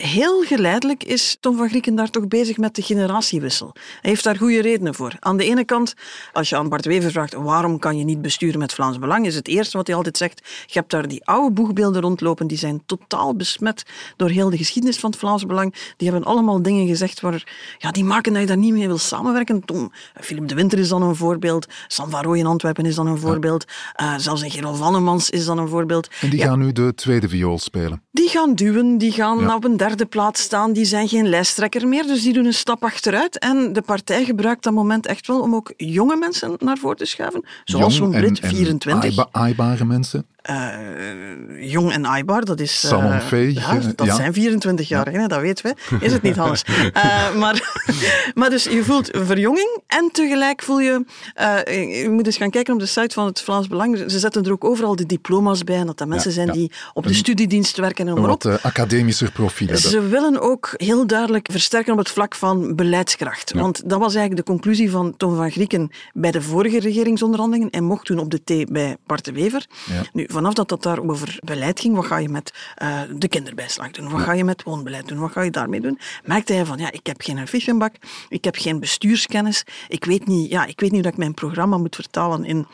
heel 0.00 0.42
geleidelijk 0.42 1.04
is 1.04 1.36
Tom 1.40 1.56
van 1.56 1.68
Grieken 1.68 1.94
daar 1.94 2.10
toch 2.10 2.28
bezig 2.28 2.56
met 2.56 2.74
de 2.74 2.82
generatiewissel. 2.82 3.70
Hij 3.74 4.10
heeft 4.10 4.24
daar 4.24 4.36
goede 4.36 4.60
redenen 4.60 4.94
voor. 4.94 5.12
Aan 5.18 5.36
de 5.36 5.44
ene 5.44 5.64
kant, 5.64 5.94
als 6.32 6.48
je 6.48 6.56
aan 6.56 6.68
Bart 6.68 6.84
Wever 6.84 7.10
vraagt 7.10 7.34
waarom 7.34 7.78
kan 7.78 7.98
je 7.98 8.04
niet 8.04 8.22
besturen 8.22 8.58
met 8.58 8.72
Vlaams 8.72 8.98
Belang, 8.98 9.26
is 9.26 9.34
het 9.34 9.48
eerste 9.48 9.76
wat 9.76 9.86
hij 9.86 9.96
altijd 9.96 10.16
zegt, 10.16 10.48
je 10.66 10.78
hebt 10.78 10.90
daar 10.90 11.08
die 11.08 11.24
oude 11.24 11.54
boegbeelden 11.54 12.02
rondlopen, 12.02 12.46
die 12.46 12.58
zijn 12.58 12.82
totaal 12.86 13.36
besmet 13.36 13.82
door 14.16 14.28
heel 14.28 14.50
de 14.50 14.56
geschiedenis 14.56 14.98
van 14.98 15.10
het 15.10 15.18
Vlaams 15.18 15.46
Belang. 15.46 15.74
Die 15.96 16.10
hebben 16.10 16.28
allemaal 16.28 16.62
dingen 16.62 16.86
gezegd 16.86 17.20
waar, 17.20 17.52
ja, 17.78 17.90
die 17.90 18.04
maken 18.04 18.32
dat 18.32 18.40
je 18.40 18.48
daar 18.48 18.56
niet 18.56 18.72
mee 18.72 18.86
wil 18.86 18.98
samenwerken. 18.98 19.64
Tom, 19.64 19.92
Philip 20.20 20.48
de 20.48 20.54
Winter 20.54 20.78
is 20.78 20.88
dan 20.88 21.02
een 21.02 21.16
voorbeeld, 21.16 21.66
Sam 21.86 22.10
van 22.10 22.22
Rooij 22.22 22.38
in 22.38 22.46
Antwerpen 22.46 22.86
is 22.86 22.94
dan 22.94 23.06
een 23.06 23.18
voorbeeld, 23.18 23.64
uh, 24.00 24.14
zelfs 24.16 24.42
een 24.42 24.50
Gerald 24.50 24.76
Vannemans 24.76 25.30
is 25.30 25.44
dan 25.44 25.58
een 25.58 25.68
voorbeeld. 25.68 26.08
En 26.20 26.30
die 26.30 26.40
gaan 26.40 26.58
nu 26.58 26.72
de 26.72 26.94
tweede 26.94 27.28
viool 27.28 27.58
spelen? 27.58 28.02
Die 28.12 28.28
gaan 28.28 28.54
duwen, 28.54 28.98
die 28.98 29.12
gaan 29.12 29.54
op 29.54 29.64
een 29.64 29.76
derde 29.76 29.89
derde 29.90 30.06
plaats 30.06 30.42
staan, 30.42 30.72
die 30.72 30.84
zijn 30.84 31.08
geen 31.08 31.28
lijsttrekker 31.28 31.88
meer, 31.88 32.06
dus 32.06 32.22
die 32.22 32.32
doen 32.32 32.44
een 32.44 32.52
stap 32.52 32.84
achteruit. 32.84 33.38
En 33.38 33.72
de 33.72 33.82
partij 33.82 34.24
gebruikt 34.24 34.62
dat 34.62 34.72
moment 34.72 35.06
echt 35.06 35.26
wel 35.26 35.40
om 35.40 35.54
ook 35.54 35.72
jonge 35.76 36.16
mensen 36.16 36.54
naar 36.58 36.78
voren 36.78 36.96
te 36.96 37.04
schuiven, 37.04 37.44
zoals 37.64 37.96
zo'n 37.96 38.10
Brit, 38.10 38.38
24. 38.40 39.26
Aaibare 39.30 39.84
mensen? 39.84 40.26
Uh, 40.50 41.70
jong 41.70 41.92
en 41.92 42.06
aaibaar, 42.06 42.44
dat 42.44 42.60
is... 42.60 42.84
Uh, 42.84 43.52
ja, 43.52 43.78
dat 43.96 44.06
ja. 44.06 44.14
zijn 44.14 44.34
24-jarigen, 44.34 45.28
dat 45.28 45.40
weten 45.40 45.64
we. 45.64 45.96
Is 46.00 46.12
het 46.12 46.22
niet, 46.22 46.36
Hans? 46.36 46.64
uh, 46.66 47.34
maar, 47.42 47.82
maar 48.34 48.50
dus 48.50 48.64
je 48.64 48.84
voelt 48.84 49.08
verjonging 49.12 49.78
en 49.86 50.08
tegelijk 50.12 50.62
voel 50.62 50.80
je... 50.80 51.04
je 51.76 52.08
moet 52.10 52.26
eens 52.26 52.36
gaan 52.36 52.50
kijken 52.50 52.74
op 52.74 52.80
de 52.80 52.86
site 52.86 53.14
van 53.14 53.26
het 53.26 53.40
Vlaams 53.40 53.68
Belang. 53.68 54.04
Ze 54.06 54.18
zetten 54.18 54.44
er 54.44 54.52
ook 54.52 54.64
overal 54.64 54.96
de 54.96 55.06
diploma's 55.06 55.64
bij, 55.64 55.76
en 55.76 55.86
dat 55.86 55.98
dat 56.00 56.08
mensen 56.08 56.32
zijn 56.32 56.50
die 56.50 56.72
op 56.92 57.06
de 57.06 57.14
studiedienst 57.14 57.76
werken 57.76 58.08
en 58.08 58.20
wat 58.20 58.44
uh, 58.44 58.54
academischer 58.62 59.32
profiel 59.32 59.66
hebben. 59.66 59.90
Ze 59.90 60.08
willen 60.08 60.40
ook 60.40 60.74
heel 60.76 61.06
duidelijk 61.06 61.48
versterken 61.50 61.92
op 61.92 61.98
het 61.98 62.10
vlak 62.10 62.34
van 62.34 62.74
beleidskracht. 62.74 63.52
Want 63.52 63.88
dat 63.88 63.98
was 63.98 64.14
eigenlijk 64.14 64.46
de 64.46 64.52
conclusie 64.52 64.90
van 64.90 65.16
Tom 65.16 65.36
van 65.36 65.50
Grieken 65.50 65.90
bij 66.12 66.30
de 66.30 66.42
vorige 66.42 66.80
regeringsonderhandelingen 66.80 67.70
en 67.70 67.84
mocht 67.84 68.04
toen 68.06 68.18
op 68.18 68.30
de 68.30 68.64
T 68.64 68.72
bij 68.72 68.96
Bart 69.06 69.24
de 69.24 69.32
Wever. 69.32 69.66
Nu, 70.12 70.26
vanaf 70.32 70.54
dat 70.54 70.68
dat 70.68 70.82
daar 70.82 71.02
over 71.02 71.38
beleid 71.44 71.80
ging, 71.80 71.94
wat 71.94 72.06
ga 72.06 72.18
je 72.18 72.28
met 72.28 72.52
uh, 72.82 73.00
de 73.16 73.28
kinderbijslag 73.28 73.90
doen? 73.90 74.10
Wat 74.10 74.20
ga 74.20 74.32
je 74.32 74.44
met 74.44 74.62
woonbeleid 74.62 75.08
doen? 75.08 75.18
Wat 75.18 75.32
ga 75.32 75.42
je 75.42 75.50
daarmee 75.50 75.80
doen? 75.80 75.98
Merkte 76.24 76.52
hij 76.52 76.64
van, 76.64 76.78
ja, 76.78 76.92
ik 76.92 77.06
heb 77.06 77.20
geen 77.20 77.38
affichebak, 77.38 77.94
ik 78.28 78.44
heb 78.44 78.56
geen 78.56 78.80
bestuurskennis, 78.80 79.64
ik 79.88 80.04
weet 80.04 80.26
niet, 80.26 80.50
ja, 80.50 80.66
ik 80.66 80.80
weet 80.80 80.92
niet 80.92 81.02
dat 81.02 81.12
ik 81.12 81.18
mijn 81.18 81.34
programma 81.34 81.78
moet 81.78 81.94
vertalen 81.94 82.44
in 82.44 82.66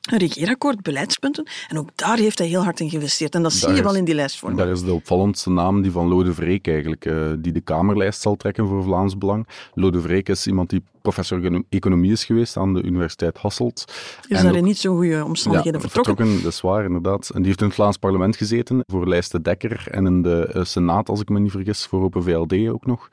een 0.00 0.18
regeerakkoord, 0.18 0.82
beleidspunten. 0.82 1.46
En 1.68 1.78
ook 1.78 1.90
daar 1.94 2.16
heeft 2.16 2.38
hij 2.38 2.48
heel 2.48 2.62
hard 2.62 2.80
in 2.80 2.90
geïnvesteerd. 2.90 3.34
En 3.34 3.42
dat 3.42 3.52
zie 3.52 3.72
je 3.72 3.82
wel 3.82 3.94
in 3.94 4.04
die 4.04 4.14
lijstvorming. 4.14 4.60
Daar 4.60 4.70
is 4.70 4.82
de 4.82 4.92
opvallendste 4.92 5.50
naam 5.50 5.82
die 5.82 5.90
van 5.90 6.08
Lode 6.08 6.34
Vreek 6.34 6.68
eigenlijk, 6.68 7.04
uh, 7.04 7.32
die 7.38 7.52
de 7.52 7.60
Kamerlijst 7.60 8.20
zal 8.20 8.36
trekken 8.36 8.66
voor 8.66 8.82
Vlaams 8.82 9.18
Belang. 9.18 9.46
Lode 9.74 10.00
Vreek 10.00 10.28
is 10.28 10.46
iemand 10.46 10.70
die 10.70 10.82
professor 11.02 11.62
economie 11.68 12.12
is 12.12 12.24
geweest 12.24 12.56
aan 12.56 12.74
de 12.74 12.82
Universiteit 12.82 13.38
Hasselt. 13.38 13.84
Is 14.28 14.42
daar 14.42 14.54
in 14.54 14.64
niet 14.64 14.78
zo'n 14.78 14.96
goede 14.96 15.24
omstandigheden 15.24 15.80
ja, 15.80 15.86
vertrokken? 15.86 16.16
vertrokken? 16.16 16.44
Dat 16.44 16.52
is 16.52 16.60
waar, 16.60 16.84
inderdaad. 16.84 17.28
En 17.28 17.36
die 17.36 17.46
heeft 17.46 17.60
in 17.60 17.66
het 17.66 17.74
Vlaams 17.74 17.96
parlement 17.96 18.36
gezeten 18.36 18.82
voor 18.86 19.08
Lijst 19.08 19.44
Dekker 19.44 19.86
en 19.90 20.06
in 20.06 20.22
de 20.22 20.50
uh, 20.54 20.64
Senaat, 20.64 21.08
als 21.08 21.20
ik 21.20 21.28
me 21.28 21.40
niet 21.40 21.50
vergis, 21.50 21.86
voor 21.86 22.02
Open 22.02 22.22
VLD 22.22 22.68
ook 22.68 22.86
nog. 22.86 23.08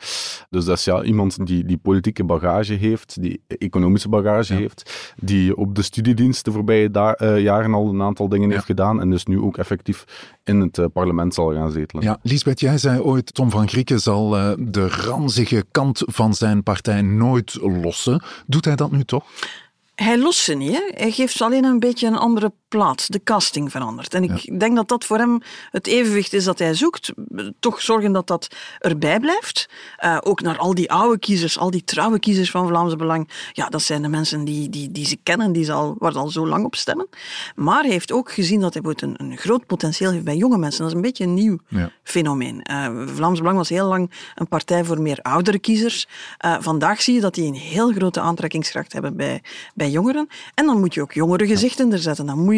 Dus 0.50 0.66
dat 0.66 0.78
is 0.78 0.84
ja, 0.84 1.04
iemand 1.04 1.46
die, 1.46 1.66
die 1.66 1.78
politieke 1.78 2.24
bagage 2.24 2.74
heeft, 2.74 3.22
die 3.22 3.42
economische 3.48 4.10
bagage 4.10 4.54
ja. 4.54 4.60
heeft, 4.60 5.14
die 5.22 5.58
op 5.58 5.76
de 5.76 5.82
studiediensten 5.82 6.54
voorbije 6.84 7.18
uh, 7.22 7.44
jaren 7.44 7.74
al 7.74 7.90
een 7.90 8.02
aantal 8.02 8.30
dingen 8.30 8.48
ja. 8.48 8.54
heeft 8.54 8.66
gedaan 8.66 9.02
en 9.02 9.10
dus 9.10 9.26
nu 9.26 9.40
ook 9.40 9.58
effectief 9.58 10.04
in 10.44 10.60
het 10.60 10.78
uh, 10.78 10.86
parlement 10.94 11.34
zal 11.34 11.54
gaan 11.54 11.72
zetelen. 11.72 12.04
Ja, 12.04 12.20
Lisbeth, 12.22 12.60
jij 12.60 12.78
zei 12.78 13.00
ooit, 13.00 13.34
Tom 13.34 13.50
van 13.50 13.68
Grieken 13.68 14.00
zal 14.00 14.30
de 14.58 14.88
ranzige 14.88 15.66
kant 15.72 16.04
van 16.06 16.34
zijn 16.34 16.64
partij 16.64 17.02
nooit 17.02 17.58
lossen. 17.62 18.22
Doet 18.46 18.66
hij 18.66 18.76
dat 18.76 18.92
nu 18.92 19.04
toch? 19.04 19.26
Hij 19.96 20.20
lost 20.20 20.40
ze 20.40 20.54
niet. 20.54 20.72
Hè? 20.72 20.82
Hij 20.94 21.12
geeft 21.12 21.38
ze 21.38 21.44
alleen 21.44 21.64
een 21.64 21.80
beetje 21.80 22.08
een 22.08 22.18
andere 22.18 22.52
plaats. 22.68 23.08
De 23.08 23.24
casting 23.24 23.72
verandert. 23.72 24.14
En 24.14 24.24
ik 24.24 24.38
ja. 24.38 24.58
denk 24.58 24.76
dat 24.76 24.88
dat 24.88 25.06
voor 25.06 25.18
hem 25.18 25.42
het 25.72 25.88
evenwicht 25.88 26.34
is 26.34 26.44
dat 26.44 26.60
hij 26.60 26.74
zoekt. 26.74 27.12
Toch 27.60 27.82
zorgen 27.82 28.12
dat 28.12 28.28
dat 28.28 28.48
erbij 28.80 29.20
blijft. 29.20 29.70
Uh, 30.06 30.18
ook 30.22 30.42
naar 30.42 30.58
al 30.58 30.74
die 30.74 30.92
oude 30.92 31.20
kiezers, 31.20 31.58
al 31.58 31.72
die 31.72 31.84
trouwe 31.84 32.20
kiezers 32.20 32.52
van 32.52 32.68
Vlaams 32.68 32.96
Belang. 32.96 33.30
Ja, 33.54 33.70
dat 33.70 33.82
zijn 33.82 34.02
de 34.02 34.08
mensen 34.08 34.46
die, 34.46 34.70
die, 34.70 34.92
die 34.92 35.06
ze 35.06 35.18
kennen, 35.24 35.52
die 35.52 35.64
ze 35.64 35.72
al, 35.72 35.96
waar 36.00 36.12
ze 36.12 36.18
al 36.18 36.30
zo 36.30 36.48
lang 36.48 36.66
op 36.66 36.76
stemmen. 36.76 37.08
Maar 37.56 37.82
hij 37.82 37.92
heeft 37.92 38.12
ook 38.12 38.32
gezien 38.32 38.60
dat 38.60 38.74
hij 38.74 38.84
een, 38.86 39.14
een 39.18 39.38
groot 39.38 39.66
potentieel 39.66 40.12
heeft 40.12 40.24
bij 40.24 40.36
jonge 40.36 40.58
mensen. 40.58 40.82
Dat 40.82 40.90
is 40.90 40.96
een 40.96 41.02
beetje 41.02 41.24
een 41.24 41.34
nieuw 41.34 41.58
ja. 41.68 41.92
fenomeen. 42.04 42.66
Uh, 42.72 42.88
Vlaams 43.06 43.40
Belang 43.40 43.58
was 43.58 43.70
heel 43.70 43.88
lang 43.88 44.12
een 44.36 44.48
partij 44.48 44.84
voor 44.84 45.02
meer 45.02 45.20
oudere 45.22 45.60
kiezers. 45.60 46.08
Uh, 46.46 46.56
vandaag 46.60 47.02
zie 47.02 47.14
je 47.14 47.22
dat 47.22 47.34
die 47.34 47.48
een 47.48 47.54
heel 47.54 47.92
grote 47.92 48.20
aantrekkingskracht 48.20 48.94
hebben 48.94 49.16
bij, 49.16 49.44
bij 49.76 49.90
jongeren. 49.90 50.28
En 50.54 50.66
dan 50.66 50.80
moet 50.80 50.94
je 50.94 51.02
ook 51.02 51.14
jongere 51.14 51.48
gezichten 51.48 51.92
er 51.92 52.00
zetten. 52.00 52.26
Dan 52.26 52.40
moet 52.40 52.56
je 52.56 52.57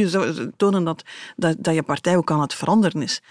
tonen 0.58 0.84
dat, 0.84 1.04
dat, 1.36 1.56
dat 1.60 1.76
je 1.76 1.84
partij 1.84 2.18
ook 2.18 2.32
aan 2.32 2.42
het 2.42 2.54
veranderen 2.54 3.02
is. 3.02 3.22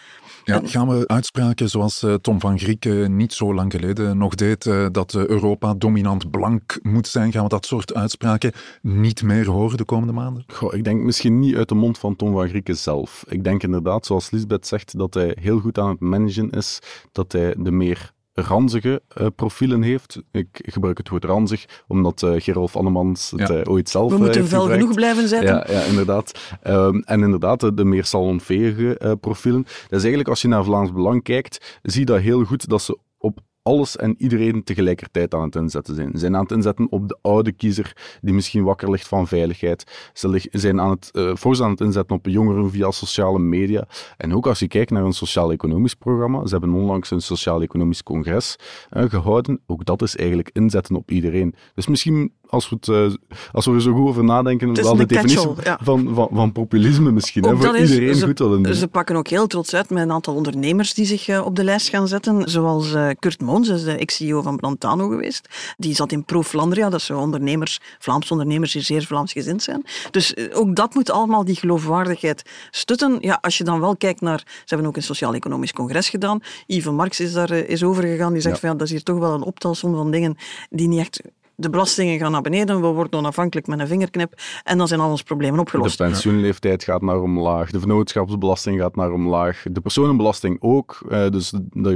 Ja, 0.44 0.60
gaan 0.64 0.88
we 0.88 1.06
uitspraken 1.06 1.70
zoals 1.70 2.02
uh, 2.02 2.14
Tom 2.14 2.40
van 2.40 2.58
Grieken 2.58 3.16
niet 3.16 3.32
zo 3.32 3.54
lang 3.54 3.72
geleden 3.72 4.18
nog 4.18 4.34
deed, 4.34 4.64
uh, 4.64 4.86
dat 4.92 5.14
Europa 5.14 5.74
dominant 5.74 6.30
blank 6.30 6.78
moet 6.82 7.08
zijn, 7.08 7.32
gaan 7.32 7.42
we 7.42 7.48
dat 7.48 7.66
soort 7.66 7.94
uitspraken 7.94 8.52
niet 8.82 9.22
meer 9.22 9.46
horen 9.46 9.76
de 9.76 9.84
komende 9.84 10.12
maanden? 10.12 10.44
Goh, 10.46 10.74
ik 10.74 10.84
denk 10.84 11.02
misschien 11.02 11.38
niet 11.38 11.56
uit 11.56 11.68
de 11.68 11.74
mond 11.74 11.98
van 11.98 12.16
Tom 12.16 12.32
van 12.32 12.48
Grieken 12.48 12.76
zelf. 12.76 13.24
Ik 13.28 13.44
denk 13.44 13.62
inderdaad, 13.62 14.06
zoals 14.06 14.30
Lisbeth 14.30 14.66
zegt, 14.66 14.98
dat 14.98 15.14
hij 15.14 15.36
heel 15.40 15.58
goed 15.58 15.78
aan 15.78 15.88
het 15.88 16.00
managen 16.00 16.50
is, 16.50 16.78
dat 17.12 17.32
hij 17.32 17.54
de 17.58 17.70
meer 17.70 18.12
ranzige 18.40 19.02
uh, 19.20 19.26
profielen 19.36 19.82
heeft. 19.82 20.22
Ik 20.30 20.48
gebruik 20.52 20.98
het 20.98 21.08
woord 21.08 21.24
ranzig, 21.24 21.82
omdat 21.86 22.22
uh, 22.22 22.32
Gerolf 22.36 22.76
Annemans 22.76 23.30
het 23.30 23.48
ja. 23.48 23.54
uh, 23.54 23.62
ooit 23.64 23.88
zelf 23.88 24.12
We 24.12 24.18
moeten 24.18 24.50
wel 24.50 24.66
genoeg 24.66 24.94
blijven 24.94 25.28
zetten. 25.28 25.54
Ja, 25.54 25.66
ja 25.68 25.82
inderdaad. 25.82 26.56
Um, 26.66 27.02
en 27.02 27.22
inderdaad, 27.22 27.60
de, 27.60 27.74
de 27.74 27.84
meer 27.84 28.04
salonveege 28.04 29.16
profielen. 29.20 29.62
Dat 29.62 29.74
is 29.90 29.98
eigenlijk, 29.98 30.28
als 30.28 30.42
je 30.42 30.48
naar 30.48 30.64
Vlaams 30.64 30.92
Belang 30.92 31.22
kijkt, 31.22 31.78
zie 31.82 32.00
je 32.00 32.06
dat 32.06 32.20
heel 32.20 32.44
goed 32.44 32.68
dat 32.68 32.82
ze 32.82 32.98
op 33.18 33.40
alles 33.68 33.96
en 33.96 34.14
iedereen 34.18 34.64
tegelijkertijd 34.64 35.34
aan 35.34 35.42
het 35.42 35.54
inzetten 35.54 35.94
zijn. 35.94 36.10
Ze 36.12 36.18
zijn 36.18 36.36
aan 36.36 36.42
het 36.42 36.50
inzetten 36.50 36.86
op 36.90 37.08
de 37.08 37.18
oude 37.22 37.52
kiezer 37.52 38.18
die 38.20 38.34
misschien 38.34 38.64
wakker 38.64 38.90
ligt 38.90 39.08
van 39.08 39.26
veiligheid. 39.26 40.10
Ze 40.12 40.48
zijn 40.50 40.80
aan 40.80 40.90
het, 40.90 41.10
uh, 41.12 41.60
aan 41.62 41.70
het 41.70 41.80
inzetten 41.80 42.16
op 42.16 42.26
jongeren 42.26 42.70
via 42.70 42.90
sociale 42.90 43.38
media. 43.38 43.86
En 44.16 44.34
ook 44.34 44.46
als 44.46 44.58
je 44.58 44.68
kijkt 44.68 44.90
naar 44.90 45.04
een 45.04 45.12
sociaal-economisch 45.12 45.94
programma, 45.94 46.46
ze 46.46 46.52
hebben 46.52 46.74
onlangs 46.74 47.10
een 47.10 47.20
sociaal-economisch 47.20 48.02
congres 48.02 48.56
uh, 48.92 49.04
gehouden. 49.04 49.60
Ook 49.66 49.84
dat 49.84 50.02
is 50.02 50.16
eigenlijk 50.16 50.50
inzetten 50.52 50.96
op 50.96 51.10
iedereen. 51.10 51.54
Dus 51.74 51.86
misschien 51.86 52.32
als 52.48 52.68
we, 52.68 52.76
het, 52.80 52.86
uh, 52.86 53.38
als 53.52 53.66
we 53.66 53.72
er 53.72 53.82
zo 53.82 53.92
goed 53.92 54.08
over 54.08 54.24
nadenken, 54.24 54.74
wel 54.74 54.96
de 54.96 55.06
definitie 55.06 55.50
ja. 55.62 55.78
van, 55.82 56.14
van, 56.14 56.28
van, 56.32 56.52
populisme 56.52 57.10
misschien. 57.10 57.44
Hè, 57.44 57.56
voor 57.56 57.76
is, 57.76 57.90
iedereen 57.90 58.14
ze, 58.14 58.26
goed 58.26 58.38
wil 58.38 58.48
doen. 58.48 58.74
Ze 58.74 58.88
pakken 58.88 59.16
ook 59.16 59.28
heel 59.28 59.46
trots 59.46 59.74
uit 59.74 59.90
met 59.90 60.02
een 60.02 60.12
aantal 60.12 60.34
ondernemers 60.34 60.94
die 60.94 61.06
zich 61.06 61.28
uh, 61.28 61.44
op 61.44 61.56
de 61.56 61.64
lijst 61.64 61.88
gaan 61.88 62.08
zetten. 62.08 62.50
Zoals 62.50 62.92
uh, 62.92 63.08
Kurt 63.18 63.40
Moons, 63.40 63.68
is 63.68 63.84
de 63.84 63.96
ex-CEO 63.96 64.42
van 64.42 64.56
Brantano 64.56 65.08
geweest. 65.08 65.48
Die 65.76 65.94
zat 65.94 66.12
in 66.12 66.24
Pro 66.24 66.42
Flandria, 66.42 66.88
dat 66.88 67.02
zijn 67.02 67.18
ondernemers, 67.18 67.80
Vlaamse 67.98 68.32
ondernemers 68.32 68.72
die 68.72 68.82
zeer 68.82 69.04
Vlaams 69.04 69.32
gezind 69.32 69.62
zijn. 69.62 69.84
Dus 70.10 70.36
ook 70.52 70.76
dat 70.76 70.94
moet 70.94 71.10
allemaal 71.10 71.44
die 71.44 71.56
geloofwaardigheid 71.56 72.42
stutten. 72.70 73.16
Ja, 73.20 73.38
als 73.40 73.58
je 73.58 73.64
dan 73.64 73.80
wel 73.80 73.96
kijkt 73.96 74.20
naar... 74.20 74.38
Ze 74.38 74.64
hebben 74.66 74.86
ook 74.86 74.96
een 74.96 75.02
sociaal-economisch 75.02 75.72
congres 75.72 76.08
gedaan. 76.08 76.40
Yves 76.66 76.92
Marx 76.92 77.20
is 77.20 77.32
daar 77.32 77.50
is 77.50 77.82
overgegaan. 77.82 78.32
Die 78.32 78.42
zegt 78.42 78.54
ja. 78.54 78.60
van 78.60 78.70
ja, 78.70 78.76
dat 78.76 78.86
is 78.86 78.92
hier 78.92 79.02
toch 79.02 79.18
wel 79.18 79.34
een 79.34 79.42
optelsom 79.42 79.94
van 79.94 80.10
dingen 80.10 80.36
die 80.70 80.88
niet 80.88 80.98
echt 80.98 81.20
de 81.60 81.70
belastingen 81.70 82.18
gaan 82.18 82.32
naar 82.32 82.42
beneden, 82.42 82.80
we 82.80 82.86
worden 82.86 83.18
onafhankelijk 83.18 83.66
met 83.66 83.78
een 83.78 83.86
vingerknip 83.86 84.40
en 84.64 84.78
dan 84.78 84.88
zijn 84.88 85.00
al 85.00 85.10
onze 85.10 85.24
problemen 85.24 85.60
opgelost. 85.60 85.98
De 85.98 86.04
pensioenleeftijd 86.04 86.84
gaat 86.84 87.02
naar 87.02 87.20
omlaag, 87.20 87.70
de 87.70 87.80
vennootschapsbelasting 87.80 88.80
gaat 88.80 88.96
naar 88.96 89.12
omlaag, 89.12 89.62
de 89.70 89.80
personenbelasting 89.80 90.56
ook. 90.60 91.00
Uh, 91.08 91.28
dus 91.28 91.52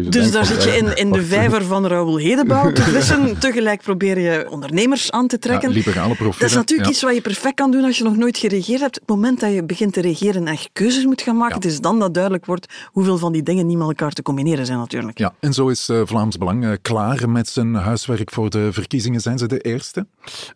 dus 0.09 0.33
daar 0.33 0.44
zit 0.44 0.64
je 0.64 0.77
in, 0.77 0.96
in 0.96 1.12
de 1.12 1.22
vijver 1.22 1.64
van 1.64 1.87
Raoul 1.87 2.16
Hedebouw 2.16 2.72
te 2.72 2.83
vissen. 2.83 3.38
Tegelijk 3.38 3.83
probeer 3.83 4.18
je 4.18 4.46
ondernemers 4.51 5.11
aan 5.11 5.27
te 5.27 5.38
trekken. 5.38 5.68
Ja, 5.68 5.75
liberale 5.75 6.14
profielen. 6.14 6.38
Dat 6.38 6.48
is 6.48 6.55
natuurlijk 6.55 6.88
ja. 6.88 6.94
iets 6.94 7.03
wat 7.03 7.14
je 7.14 7.20
perfect 7.20 7.55
kan 7.55 7.70
doen 7.70 7.85
als 7.85 7.98
je 7.98 8.05
nog 8.05 8.16
nooit 8.16 8.38
geregeerd 8.38 8.81
hebt. 8.81 8.94
Het 8.94 9.09
moment 9.09 9.40
dat 9.40 9.53
je 9.53 9.64
begint 9.64 9.92
te 9.92 10.01
regeren 10.01 10.46
en 10.46 10.53
je 10.53 10.68
keuzes 10.72 11.05
moet 11.05 11.22
gaan 11.22 11.37
maken, 11.37 11.55
ja. 11.55 11.61
het 11.61 11.70
is 11.70 11.81
dan 11.81 11.98
dat 11.98 12.14
duidelijk 12.14 12.46
wordt 12.46 12.66
hoeveel 12.87 13.18
van 13.18 13.33
die 13.33 13.42
dingen 13.42 13.66
niet 13.66 13.79
met 13.79 13.87
elkaar 13.87 14.12
te 14.12 14.22
combineren 14.22 14.66
zijn 14.66 14.79
natuurlijk. 14.79 15.18
Ja, 15.18 15.35
en 15.40 15.53
zo 15.53 15.68
is 15.68 15.88
uh, 15.88 16.01
Vlaams 16.05 16.38
Belang 16.38 16.64
uh, 16.64 16.72
klaar 16.83 17.31
met 17.31 17.48
zijn 17.48 17.75
huiswerk 17.75 18.31
voor 18.31 18.51
de 18.51 18.72
verkiezingen. 18.72 19.20
Zijn 19.20 19.38
ze 19.38 19.52
de 19.53 19.61
eerste? 19.61 20.07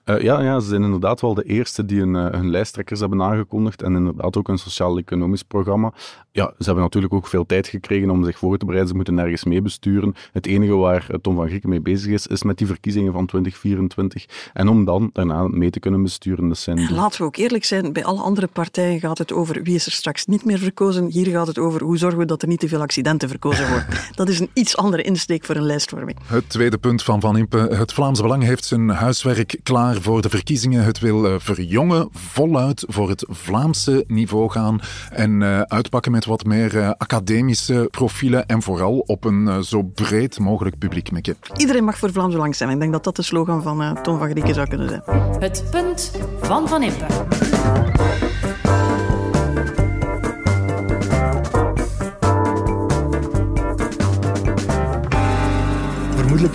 Uh, 0.04 0.20
ja, 0.20 0.42
ja, 0.42 0.60
ze 0.60 0.68
zijn 0.68 0.82
inderdaad 0.82 1.20
wel 1.20 1.34
de 1.34 1.42
eerste 1.42 1.84
die 1.84 2.00
een, 2.00 2.14
uh, 2.14 2.30
hun 2.30 2.50
lijsttrekkers 2.50 3.00
hebben 3.00 3.22
aangekondigd 3.22 3.82
en 3.82 3.94
inderdaad 3.94 4.36
ook 4.36 4.48
een 4.48 4.58
sociaal-economisch 4.58 5.42
programma. 5.42 5.92
Ja, 6.32 6.44
ze 6.58 6.64
hebben 6.64 6.82
natuurlijk 6.82 7.14
ook 7.14 7.26
veel 7.26 7.46
tijd 7.46 7.68
gekregen 7.68 8.10
om 8.10 8.24
zich 8.24 8.38
voor 8.38 8.58
te 8.58 8.64
bereiden. 8.64 8.88
Ze 8.88 8.96
moeten 8.96 9.14
nergens 9.14 9.44
mee 9.44 9.62
besturen. 9.62 10.14
Het 10.32 10.46
enige 10.46 10.74
waar 10.74 11.08
Tom 11.20 11.36
van 11.36 11.46
Grieken 11.46 11.68
mee 11.68 11.80
bezig 11.80 12.12
is, 12.12 12.26
is 12.26 12.42
met 12.42 12.58
die 12.58 12.66
verkiezingen 12.66 13.12
van 13.12 13.26
2024. 13.26 14.50
En 14.52 14.68
om 14.68 14.84
dan 14.84 15.10
daarna 15.12 15.48
mee 15.48 15.70
te 15.70 15.80
kunnen 15.80 16.02
besturen. 16.02 16.48
Dat 16.48 16.58
zijn 16.58 16.92
Laten 16.92 17.20
we 17.20 17.26
ook 17.26 17.36
eerlijk 17.36 17.64
zijn, 17.64 17.92
bij 17.92 18.04
alle 18.04 18.20
andere 18.20 18.46
partijen 18.46 19.00
gaat 19.00 19.18
het 19.18 19.32
over 19.32 19.62
wie 19.62 19.74
is 19.74 19.86
er 19.86 19.92
straks 19.92 20.26
niet 20.26 20.44
meer 20.44 20.58
verkozen. 20.58 21.06
Hier 21.06 21.26
gaat 21.26 21.46
het 21.46 21.58
over 21.58 21.82
hoe 21.82 21.98
zorgen 21.98 22.18
we 22.18 22.24
dat 22.24 22.42
er 22.42 22.48
niet 22.48 22.60
te 22.60 22.68
veel 22.68 22.80
accidenten 22.80 23.28
verkozen 23.28 23.68
worden. 23.68 23.86
Dat 24.14 24.28
is 24.28 24.40
een 24.40 24.50
iets 24.52 24.76
andere 24.76 25.02
insteek 25.02 25.44
voor 25.44 25.56
een 25.56 25.66
lijstvorming. 25.66 26.18
Het 26.26 26.48
tweede 26.48 26.78
punt 26.78 27.02
van 27.02 27.20
Van 27.20 27.36
Impe. 27.36 27.58
Het 27.58 27.92
Vlaams 27.92 28.20
Belang 28.20 28.42
heeft 28.42 28.64
zijn 28.64 28.85
huiswerk 28.88 29.60
klaar 29.62 30.00
voor 30.00 30.22
de 30.22 30.28
verkiezingen. 30.28 30.84
Het 30.84 30.98
wil 30.98 31.26
uh, 31.26 31.34
verjongen, 31.38 32.08
voluit 32.12 32.84
voor 32.88 33.08
het 33.08 33.26
Vlaamse 33.28 34.04
niveau 34.06 34.50
gaan 34.50 34.80
en 35.10 35.40
uh, 35.40 35.60
uitpakken 35.60 36.12
met 36.12 36.24
wat 36.24 36.44
meer 36.44 36.74
uh, 36.74 36.90
academische 36.98 37.88
profielen 37.90 38.46
en 38.46 38.62
vooral 38.62 38.98
op 38.98 39.24
een 39.24 39.64
zo 39.64 39.82
breed 39.82 40.38
mogelijk 40.38 40.78
publiek 40.78 41.10
mikken. 41.10 41.36
Iedereen 41.56 41.84
mag 41.84 41.98
voor 41.98 42.12
Vlaams 42.12 42.32
Belang 42.32 42.56
zijn. 42.56 42.70
Ik 42.70 42.80
denk 42.80 42.92
dat 42.92 43.04
dat 43.04 43.16
de 43.16 43.22
slogan 43.22 43.62
van 43.62 44.02
Tom 44.02 44.18
van 44.18 44.30
Grieken 44.30 44.54
zou 44.54 44.68
kunnen 44.68 44.88
zijn. 44.88 45.02
Het 45.38 45.64
punt 45.70 46.12
van 46.40 46.68
Van 46.68 46.82
Impe. 46.82 47.06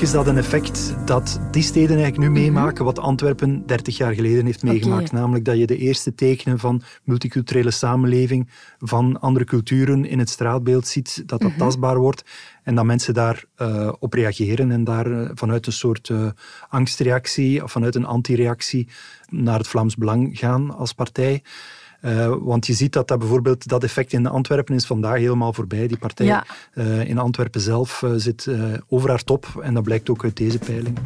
Is 0.01 0.11
dat 0.11 0.27
een 0.27 0.37
effect 0.37 0.95
dat 1.05 1.39
die 1.51 1.63
steden 1.63 1.97
eigenlijk 1.97 2.17
nu 2.17 2.29
mhm. 2.29 2.41
meemaken 2.41 2.85
wat 2.85 2.99
Antwerpen 2.99 3.65
30 3.65 3.97
jaar 3.97 4.13
geleden 4.13 4.45
heeft 4.45 4.63
meegemaakt. 4.63 5.11
Namelijk 5.11 5.45
dat 5.45 5.57
je 5.57 5.67
de 5.67 5.77
eerste 5.77 6.15
tekenen 6.15 6.59
van 6.59 6.81
multiculturele 7.03 7.71
samenleving, 7.71 8.49
van 8.79 9.19
andere 9.19 9.45
culturen 9.45 10.05
in 10.05 10.19
het 10.19 10.29
straatbeeld 10.29 10.87
ziet, 10.87 11.23
dat 11.25 11.41
dat 11.41 11.49
mhm. 11.49 11.59
tastbaar 11.59 11.97
wordt 11.97 12.23
en 12.63 12.75
dat 12.75 12.85
mensen 12.85 13.13
daar 13.13 13.43
uh, 13.57 13.93
op 13.99 14.13
reageren 14.13 14.71
en 14.71 14.83
daar 14.83 15.07
uh, 15.07 15.29
vanuit 15.33 15.65
een 15.65 15.73
soort 15.73 16.09
uh, 16.09 16.29
angstreactie 16.69 17.63
of 17.63 17.71
vanuit 17.71 17.95
een 17.95 18.05
antireactie 18.05 18.87
naar 19.29 19.57
het 19.57 19.67
Vlaams 19.67 19.95
Belang 19.95 20.39
gaan 20.39 20.77
als 20.77 20.93
partij. 20.93 21.43
Uh, 22.01 22.35
want 22.39 22.67
je 22.67 22.73
ziet 22.73 22.93
dat, 22.93 23.07
dat 23.07 23.19
bijvoorbeeld 23.19 23.67
dat 23.67 23.83
effect 23.83 24.13
in 24.13 24.27
Antwerpen 24.27 24.75
is 24.75 24.85
vandaag 24.85 25.17
helemaal 25.17 25.53
voorbij. 25.53 25.87
Die 25.87 25.97
partij 25.97 26.25
ja. 26.25 26.45
uh, 26.73 27.09
in 27.09 27.17
Antwerpen 27.17 27.61
zelf 27.61 28.01
uh, 28.01 28.11
zit 28.15 28.47
over 28.87 29.09
haar 29.09 29.23
top 29.23 29.59
en 29.61 29.73
dat 29.73 29.83
blijkt 29.83 30.09
ook 30.09 30.23
uit 30.23 30.37
deze 30.37 30.57
peiling. 30.57 30.97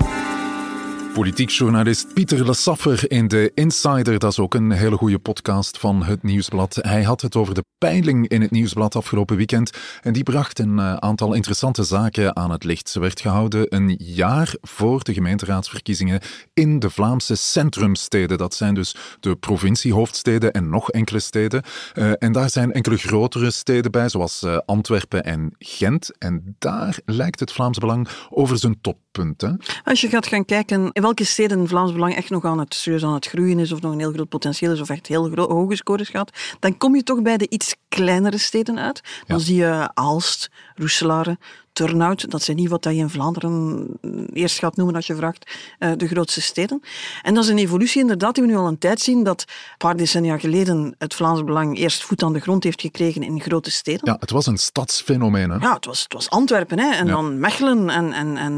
Politiek 1.15 1.49
journalist 1.49 2.13
Pieter 2.13 2.45
Lessaffer 2.45 3.11
in 3.11 3.27
de 3.27 3.51
Insider. 3.53 4.19
Dat 4.19 4.31
is 4.31 4.39
ook 4.39 4.53
een 4.53 4.71
hele 4.71 4.97
goede 4.97 5.19
podcast 5.19 5.77
van 5.77 6.03
het 6.03 6.23
Nieuwsblad. 6.23 6.79
Hij 6.81 7.03
had 7.03 7.21
het 7.21 7.35
over 7.35 7.53
de 7.53 7.63
peiling 7.77 8.27
in 8.27 8.41
het 8.41 8.51
Nieuwsblad 8.51 8.95
afgelopen 8.95 9.37
weekend. 9.37 9.71
En 10.01 10.13
die 10.13 10.23
bracht 10.23 10.59
een 10.59 10.79
eh, 10.79 10.93
aantal 10.93 11.33
interessante 11.33 11.83
zaken 11.83 12.35
aan 12.35 12.51
het 12.51 12.63
licht. 12.63 12.89
Ze 12.89 12.99
werd 12.99 13.21
gehouden 13.21 13.75
een 13.75 13.95
jaar 13.99 14.55
voor 14.61 15.03
de 15.03 15.13
gemeenteraadsverkiezingen 15.13 16.21
in 16.53 16.79
de 16.79 16.89
Vlaamse 16.89 17.35
centrumsteden. 17.35 18.37
Dat 18.37 18.53
zijn 18.53 18.73
dus 18.73 18.95
de 19.19 19.35
provinciehoofdsteden 19.35 20.51
en 20.51 20.69
nog 20.69 20.91
enkele 20.91 21.19
steden. 21.19 21.63
Uh, 21.93 22.11
en 22.19 22.31
daar 22.31 22.49
zijn 22.49 22.71
enkele 22.71 22.97
grotere 22.97 23.51
steden 23.51 23.91
bij, 23.91 24.09
zoals 24.09 24.43
uh, 24.43 24.57
Antwerpen 24.65 25.23
en 25.23 25.55
Gent. 25.59 26.17
En 26.17 26.55
daar 26.59 26.99
lijkt 27.05 27.39
het 27.39 27.51
Vlaams 27.51 27.77
Belang 27.77 28.07
over 28.29 28.57
zijn 28.57 28.81
toppunt. 28.81 29.41
Hè? 29.41 29.51
Als 29.83 30.01
je 30.01 30.09
gaat 30.09 30.27
gaan 30.27 30.45
kijken 30.45 30.89
welke 31.05 31.23
steden 31.23 31.67
Vlaams 31.67 31.93
Belang 31.93 32.15
echt 32.15 32.29
nog 32.29 32.45
aan 32.45 32.59
het, 32.59 32.73
serieus 32.73 33.03
aan 33.03 33.13
het 33.13 33.25
groeien 33.25 33.59
is, 33.59 33.71
of 33.71 33.81
nog 33.81 33.91
een 33.91 33.99
heel 33.99 34.11
groot 34.11 34.29
potentieel 34.29 34.71
is, 34.71 34.79
of 34.79 34.89
echt 34.89 35.07
heel 35.07 35.35
hoge 35.35 35.75
scores 35.75 36.09
gaat, 36.09 36.31
dan 36.59 36.77
kom 36.77 36.95
je 36.95 37.03
toch 37.03 37.21
bij 37.21 37.37
de 37.37 37.49
iets 37.49 37.75
kleinere 37.89 38.37
steden 38.37 38.79
uit. 38.79 39.01
Dan 39.27 39.39
zie 39.39 39.55
je 39.55 39.89
Aalst, 39.93 40.49
Roeselare, 40.75 41.37
Turnhout. 41.75 42.31
Dat 42.31 42.43
zijn 42.43 42.57
niet 42.57 42.69
wat 42.69 42.83
je 42.83 42.93
in 42.93 43.09
Vlaanderen 43.09 43.87
eerst 44.33 44.59
gaat 44.59 44.75
noemen 44.75 44.95
als 44.95 45.07
je 45.07 45.15
vraagt 45.15 45.51
uh, 45.79 45.91
de 45.97 46.07
grootste 46.07 46.41
steden. 46.41 46.81
En 47.21 47.33
dat 47.33 47.43
is 47.43 47.49
een 47.49 47.57
evolutie 47.57 48.01
inderdaad 48.01 48.35
die 48.35 48.43
we 48.43 48.49
nu 48.49 48.55
al 48.55 48.67
een 48.67 48.77
tijd 48.77 48.99
zien, 49.01 49.23
dat 49.23 49.41
een 49.41 49.77
paar 49.77 49.95
decennia 49.95 50.37
geleden 50.37 50.95
het 50.97 51.13
Vlaams 51.13 51.43
Belang 51.43 51.77
eerst 51.77 52.03
voet 52.03 52.23
aan 52.23 52.33
de 52.33 52.39
grond 52.39 52.63
heeft 52.63 52.81
gekregen 52.81 53.23
in 53.23 53.41
grote 53.41 53.71
steden. 53.71 54.01
Ja, 54.03 54.17
het 54.19 54.31
was 54.31 54.45
een 54.45 54.57
stadsfenomeen. 54.57 55.49
Hè? 55.49 55.57
Ja, 55.57 55.73
het 55.73 55.85
was, 55.85 56.03
het 56.03 56.13
was 56.13 56.29
Antwerpen 56.29 56.79
hè? 56.79 56.91
en 56.91 57.07
dan 57.07 57.39
Mechelen. 57.39 57.89
En, 57.89 58.13
en, 58.13 58.37
en 58.37 58.53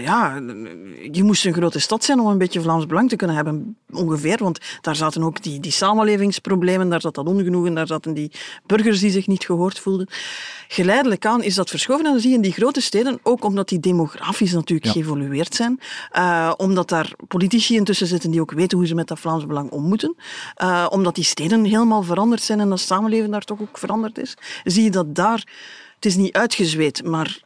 ja, 0.00 0.34
je 1.10 1.22
moest 1.22 1.44
een 1.44 1.52
grote 1.52 1.78
stad 1.78 2.04
zijn 2.04 2.20
om 2.20 2.26
een 2.26 2.38
beetje 2.38 2.60
Vlaams 2.60 2.86
Belang 2.86 3.08
te 3.08 3.16
kunnen 3.16 3.36
hebben, 3.36 3.76
ongeveer. 3.90 4.38
Want 4.38 4.58
daar 4.80 4.96
zaten 4.96 5.22
ook 5.22 5.42
die, 5.42 5.60
die 5.60 5.72
samenlevingsproblemen, 5.72 6.88
daar 6.88 7.00
zat 7.00 7.14
dat 7.14 7.26
ongenoegen, 7.26 7.74
daar 7.74 7.86
zaten 7.86 8.14
die 8.14 8.30
burgers 8.66 9.00
die 9.00 9.10
zich 9.10 9.26
niet 9.26 9.44
gehoord 9.44 9.78
voelden. 9.78 10.08
Geleidelijk 10.68 11.26
aan 11.26 11.42
is 11.42 11.54
dat 11.54 11.70
verschoven 11.70 12.04
en 12.04 12.12
dan 12.12 12.20
zie 12.20 12.30
je 12.30 12.40
die 12.40 12.52
grote 12.60 12.80
steden, 12.80 13.18
ook 13.22 13.44
omdat 13.44 13.68
die 13.68 13.80
demografisch 13.80 14.52
natuurlijk 14.52 14.90
geëvolueerd 14.90 15.54
zijn, 15.54 15.80
uh, 16.12 16.52
omdat 16.56 16.88
daar 16.88 17.12
politici 17.28 17.76
intussen 17.76 18.06
zitten 18.06 18.30
die 18.30 18.40
ook 18.40 18.52
weten 18.52 18.78
hoe 18.78 18.86
ze 18.86 18.94
met 18.94 19.08
dat 19.08 19.20
Vlaams 19.20 19.46
Belang 19.46 19.70
om 19.70 19.82
moeten, 19.82 20.16
uh, 20.62 20.86
omdat 20.90 21.14
die 21.14 21.24
steden 21.24 21.64
helemaal 21.64 22.02
veranderd 22.02 22.42
zijn 22.42 22.60
en 22.60 22.68
dat 22.68 22.80
samenleven 22.80 23.30
daar 23.30 23.44
toch 23.44 23.60
ook 23.60 23.78
veranderd 23.78 24.18
is, 24.18 24.36
zie 24.64 24.84
je 24.84 24.90
dat 24.90 25.14
daar, 25.14 25.46
het 25.94 26.06
is 26.06 26.16
niet 26.16 26.32
uitgezweet, 26.32 27.04
maar 27.04 27.40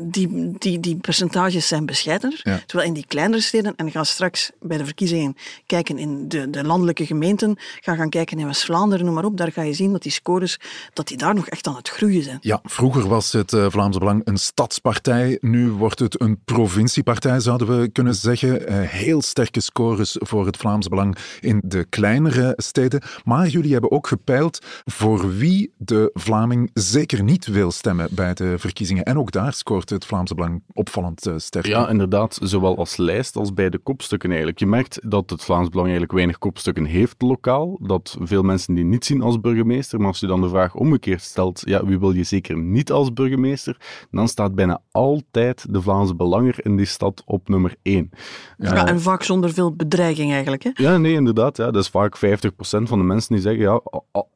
die, 0.00 0.54
die, 0.58 0.80
die 0.80 0.96
percentages 0.96 1.68
zijn 1.68 1.86
bescheidener. 1.86 2.40
Terwijl 2.66 2.88
in 2.88 2.94
die 2.94 3.06
kleinere 3.06 3.42
steden, 3.42 3.76
en 3.76 3.90
ga 3.90 4.04
straks 4.04 4.50
bij 4.60 4.78
de 4.78 4.84
verkiezingen 4.84 5.36
kijken 5.66 5.98
in 5.98 6.28
de, 6.28 6.50
de 6.50 6.64
landelijke 6.64 7.06
gemeenten, 7.06 7.56
ga 7.80 7.94
gaan 7.94 8.08
kijken 8.08 8.38
in 8.38 8.46
West-Vlaanderen, 8.46 9.04
noem 9.04 9.14
maar 9.14 9.24
op, 9.24 9.36
daar 9.36 9.52
ga 9.52 9.62
je 9.62 9.72
zien 9.72 9.92
dat 9.92 10.02
die 10.02 10.12
scores, 10.12 10.60
dat 10.92 11.08
die 11.08 11.16
daar 11.16 11.34
nog 11.34 11.48
echt 11.48 11.66
aan 11.66 11.76
het 11.76 11.88
groeien 11.88 12.22
zijn. 12.22 12.38
Ja, 12.40 12.60
vroeger 12.64 13.08
was 13.08 13.32
het 13.32 13.52
uh, 13.52 13.66
Vlaams 13.68 13.98
Belang 13.98 14.20
een 14.24 14.38
stadspartij, 14.38 15.38
nu 15.40 15.70
wordt 15.70 15.98
het 15.98 16.20
een 16.20 16.38
provinciepartij, 16.44 17.40
zouden 17.40 17.80
we 17.80 17.88
kunnen 17.88 18.14
zeggen. 18.14 18.72
Uh, 18.72 18.80
heel 18.88 19.22
sterke 19.22 19.60
scores 19.60 20.16
voor 20.18 20.46
het 20.46 20.56
Vlaams 20.56 20.88
Belang 20.88 21.16
in 21.40 21.60
de 21.64 21.84
kleinere 21.84 22.52
steden. 22.56 23.02
Maar 23.24 23.48
jullie 23.48 23.72
hebben 23.72 23.90
ook 23.90 24.06
gepeild 24.06 24.58
voor 24.84 25.36
wie 25.36 25.72
de 25.76 26.10
Vlaming 26.14 26.70
zeker 26.74 27.22
niet 27.22 27.46
wil 27.46 27.70
stemmen 27.70 28.08
bij 28.10 28.34
de 28.34 28.54
verkiezingen. 28.58 29.04
En 29.04 29.18
ook 29.18 29.32
daar 29.32 29.52
het 29.88 30.04
Vlaamse 30.04 30.34
Belang 30.34 30.62
opvallend 30.72 31.26
uh, 31.26 31.34
sterk. 31.36 31.66
Ja, 31.66 31.88
inderdaad. 31.88 32.38
Zowel 32.42 32.76
als 32.76 32.96
lijst 32.96 33.36
als 33.36 33.54
bij 33.54 33.70
de 33.70 33.78
kopstukken 33.78 34.28
eigenlijk. 34.28 34.58
Je 34.58 34.66
merkt 34.66 35.10
dat 35.10 35.30
het 35.30 35.44
Vlaams 35.44 35.68
Belang 35.68 35.88
eigenlijk 35.88 36.16
weinig 36.16 36.38
kopstukken 36.38 36.84
heeft 36.84 37.22
lokaal. 37.22 37.78
Dat 37.82 38.16
veel 38.20 38.42
mensen 38.42 38.74
die 38.74 38.84
niet 38.84 39.04
zien 39.04 39.22
als 39.22 39.40
burgemeester. 39.40 39.98
Maar 39.98 40.08
als 40.08 40.20
je 40.20 40.26
dan 40.26 40.40
de 40.40 40.48
vraag 40.48 40.74
omgekeerd 40.74 41.22
stelt, 41.22 41.62
ja, 41.64 41.84
wie 41.84 41.98
wil 41.98 42.12
je 42.12 42.22
zeker 42.22 42.58
niet 42.58 42.92
als 42.92 43.12
burgemeester? 43.12 43.76
Dan 44.10 44.28
staat 44.28 44.54
bijna 44.54 44.80
altijd 44.90 45.66
de 45.70 45.82
Vlaamse 45.82 46.14
Belanger 46.14 46.64
in 46.64 46.76
die 46.76 46.86
stad 46.86 47.22
op 47.26 47.48
nummer 47.48 47.74
1. 47.82 48.10
Ja, 48.58 48.74
uh, 48.74 48.88
en 48.88 49.00
vaak 49.00 49.22
zonder 49.22 49.52
veel 49.52 49.74
bedreiging 49.74 50.32
eigenlijk. 50.32 50.62
Hè? 50.62 50.70
Ja, 50.74 50.96
nee, 50.96 51.12
inderdaad. 51.12 51.56
Ja. 51.56 51.70
Dat 51.70 51.82
is 51.82 51.88
vaak 51.88 52.16
50% 52.16 52.20
van 52.60 52.98
de 52.98 53.04
mensen 53.04 53.34
die 53.34 53.42
zeggen, 53.42 53.62
ja, 53.62 53.80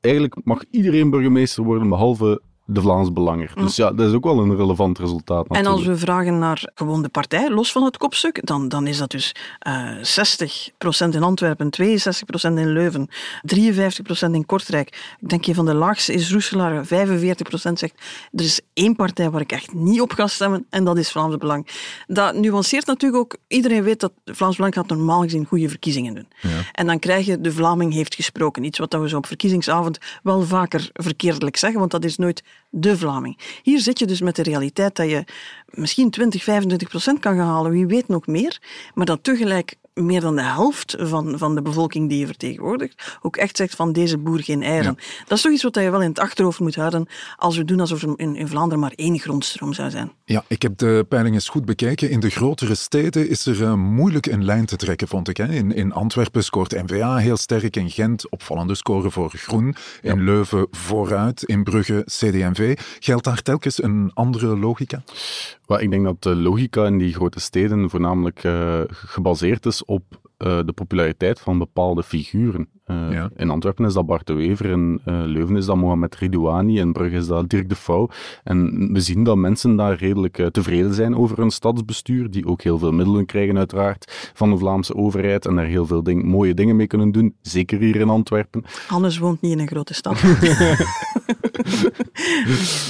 eigenlijk 0.01 0.37
mag 0.45 0.65
iedereen 0.71 1.11
burgemeester 1.11 1.65
worden, 1.65 1.89
behalve 1.89 2.41
de 2.67 2.81
Vlaams 2.81 3.13
Belanger. 3.13 3.53
Mm. 3.55 3.63
Dus 3.63 3.77
ja, 3.77 3.93
dat 3.93 4.09
is 4.09 4.15
ook 4.15 4.25
wel 4.25 4.39
een 4.39 4.57
relevant 4.57 4.99
resultaat. 4.99 5.49
Natuurlijk. 5.49 5.67
En 5.67 5.73
als 5.73 5.85
we 5.85 5.97
vragen 5.97 6.39
naar 6.39 6.71
gewoon 6.75 7.03
de 7.03 7.09
partij, 7.09 7.51
los 7.51 7.73
van 7.73 7.83
het 7.85 7.97
kopstuk, 7.97 8.47
dan, 8.47 8.69
dan 8.69 8.87
is 8.87 8.99
dat 8.99 9.11
dus 9.11 9.35
uh, 9.67 10.01
eh, 10.01 11.09
60% 11.09 11.15
in 11.15 11.23
Antwerpen, 11.23 11.69
62% 11.83 11.89
in 12.41 12.73
Leuven, 12.73 13.09
53% 13.55 14.31
in 14.31 14.47
Kortrijk. 14.47 15.17
Ik 15.21 15.29
denk 15.29 15.45
je 15.45 15.55
van 15.55 15.65
de 15.65 15.75
laagste 15.75 16.13
is 16.13 16.33
Roeselaar, 16.33 16.85
45% 16.85 16.89
zegt 17.73 17.95
er 18.33 18.45
is 18.45 18.61
één 18.73 18.97
partij 18.97 19.31
waar 19.31 19.41
ik 19.41 19.53
echt 19.53 19.75
niet 19.75 20.01
op 20.01 20.13
ga 20.13 20.27
stemmen 20.27 20.67
en 20.71 20.85
dat 20.85 20.99
is 20.99 21.11
Vlaams 21.11 21.37
Belang. 21.37 21.69
Dat 22.07 22.35
nuanceert 22.35 22.87
natuurlijk 22.87 23.23
ook, 23.23 23.37
iedereen 23.49 23.83
weet 23.83 24.01
dat 24.01 24.13
Vlaams 24.25 24.57
Belang 24.57 24.75
gaat 24.75 24.89
normaal 24.89 25.23
gezien 25.23 25.45
goede 25.45 25.69
verkiezingen 25.69 26.15
doen. 26.15 26.29
Ja. 26.41 26.49
En 26.73 26.87
dan 26.87 26.99
krijg 26.99 27.27
je 27.27 27.41
de 27.41 27.53
Vlaming 27.53 27.93
heeft 27.93 28.15
gesproken, 28.15 28.65
iets 28.65 28.79
wat 28.79 28.93
we 28.93 29.09
zo 29.09 29.17
op 29.17 29.27
verkiezingsavond 29.27 29.99
wel 30.23 30.43
vaker 30.43 30.91
verkeerdelijk 30.93 31.57
zeggen, 31.57 31.79
want 31.79 31.91
dat 31.91 32.05
is 32.05 32.17
nooit 32.17 32.43
de 32.75 32.99
Vlaming. 32.99 33.39
Hier 33.63 33.81
zit 33.81 33.99
je 33.99 34.07
dus 34.07 34.21
met 34.21 34.37
de 34.37 34.43
realiteit 34.43 34.97
dat 34.97 35.11
je 35.11 35.25
misschien 35.67 36.11
20, 36.11 36.43
25 36.43 36.89
procent 36.89 37.19
kan 37.19 37.37
gaan 37.37 37.47
halen, 37.47 37.71
wie 37.71 37.87
weet 37.87 38.09
nog 38.09 38.27
meer, 38.27 38.59
maar 38.95 39.07
dat 39.07 39.23
tegelijk 39.23 39.75
meer 39.95 40.21
dan 40.21 40.37
de 40.37 40.43
helft 40.43 40.95
van, 40.99 41.39
van 41.39 41.55
de 41.55 41.63
bevolking 41.63 42.09
die 42.09 42.19
je 42.19 42.27
vertegenwoordigt 42.27 43.19
ook 43.23 43.37
echt 43.37 43.57
zegt 43.57 43.75
van 43.75 43.93
deze 43.93 44.19
boer 44.19 44.43
geen 44.43 44.63
eieren. 44.63 44.99
Dat 45.27 45.37
is 45.37 45.43
toch 45.43 45.53
iets 45.53 45.63
wat 45.63 45.75
je 45.75 45.91
wel 45.91 46.03
in 46.03 46.09
het 46.09 46.19
achterhoofd 46.19 46.61
moet 46.61 46.75
houden 46.75 47.07
als 47.37 47.57
we 47.57 47.65
doen 47.65 47.81
alsof 47.81 48.03
er 48.03 48.13
in, 48.17 48.37
in 48.37 48.49
Vlaanderen 48.49 48.81
maar 48.81 48.93
één 48.95 49.19
grondstroom 49.19 49.73
zou 49.73 49.91
zijn. 49.91 50.13
Ja, 50.25 50.45
ik 50.47 50.63
heb 50.63 50.79
de 50.79 51.07
peilingen 51.09 51.35
eens 51.35 51.49
goed 51.49 51.65
bekeken. 51.65 52.11
In 52.11 52.21
de 52.21 52.31
grotere 52.31 52.75
steden 52.75 53.29
is 53.29 53.47
er 53.47 53.61
uh, 53.61 53.75
moeilijk 53.75 54.27
een 54.27 54.45
lijn 54.45 54.67
te 54.67 54.77
trekken, 54.77 55.09
vond 55.09 55.29
ik. 55.29 55.37
Hè. 55.37 55.49
In, 55.49 55.75
in 55.75 55.93
Antwerpen 55.93 56.45
scoort 56.45 56.73
N-VA 56.73 57.17
heel 57.17 57.37
sterk, 57.37 57.77
in 57.77 57.91
Gent 57.91 58.31
opvallende 58.31 58.75
scoren 58.75 59.13
voor 59.13 59.31
Groen, 59.31 59.75
in 60.03 60.25
Leuven 60.25 60.67
vooruit, 60.71 61.43
in 61.43 61.65
Brugge 61.65 62.03
CD&V. 62.05 62.79
Geldt 62.99 63.25
daar 63.25 63.43
telkens 63.43 63.83
een 63.83 64.11
andere 64.15 64.57
logica? 64.59 65.03
Well, 65.67 65.81
ik 65.81 65.91
denk 65.91 66.05
dat 66.05 66.23
de 66.23 66.35
logica 66.35 66.87
in 66.87 66.99
die 66.99 67.15
grote 67.15 67.41
steden 67.41 67.91
voornamelijk 67.91 68.45
uh, 68.45 68.81
gebaseerd 68.89 69.67
is 69.67 69.84
is 69.85 69.95
op 69.95 70.23
uh, 70.39 70.59
de 70.65 70.73
populariteit 70.73 71.41
van 71.41 71.59
bepaalde 71.59 72.03
figuren. 72.03 72.69
Uh, 72.87 73.13
ja. 73.13 73.31
In 73.37 73.51
Antwerpen 73.51 73.85
is 73.85 73.93
dat 73.93 74.07
Bart 74.07 74.27
de 74.27 74.33
Wever, 74.33 74.67
in 74.67 75.01
uh, 75.07 75.23
Leuven 75.25 75.57
is 75.57 75.67
dat 75.67 75.77
Mohamed 75.77 76.15
Ridouani, 76.15 76.79
in 76.79 76.93
Brugge 76.93 77.17
is 77.17 77.27
dat 77.27 77.49
Dirk 77.49 77.69
de 77.69 77.75
Vouw. 77.75 78.09
En 78.45 78.89
we 78.93 79.01
zien 79.01 79.25
dat 79.25 79.37
mensen 79.37 79.77
daar 79.77 79.97
redelijk 79.97 80.49
tevreden 80.51 80.95
zijn 80.95 81.17
over 81.17 81.37
hun 81.37 81.51
stadsbestuur, 81.51 82.31
die 82.31 82.47
ook 82.47 82.63
heel 82.63 82.79
veel 82.79 82.93
middelen 82.93 83.27
krijgen 83.27 83.59
uiteraard 83.59 84.31
van 84.35 84.51
de 84.51 84.59
Vlaamse 84.59 84.95
overheid 84.95 85.47
en 85.47 85.57
daar 85.57 85.65
heel 85.65 85.87
veel 85.87 86.03
ding, 86.03 86.25
mooie 86.25 86.55
dingen 86.55 86.77
mee 86.77 86.87
kunnen 86.87 87.13
doen, 87.13 87.37
zeker 87.41 87.79
hier 87.79 87.97
in 87.97 88.09
Antwerpen. 88.09 88.65
Hannes 88.87 89.19
woont 89.19 89.41
niet 89.41 89.53
in 89.53 89.59
een 89.59 89.69
grote 89.69 89.95
stad. 89.95 90.23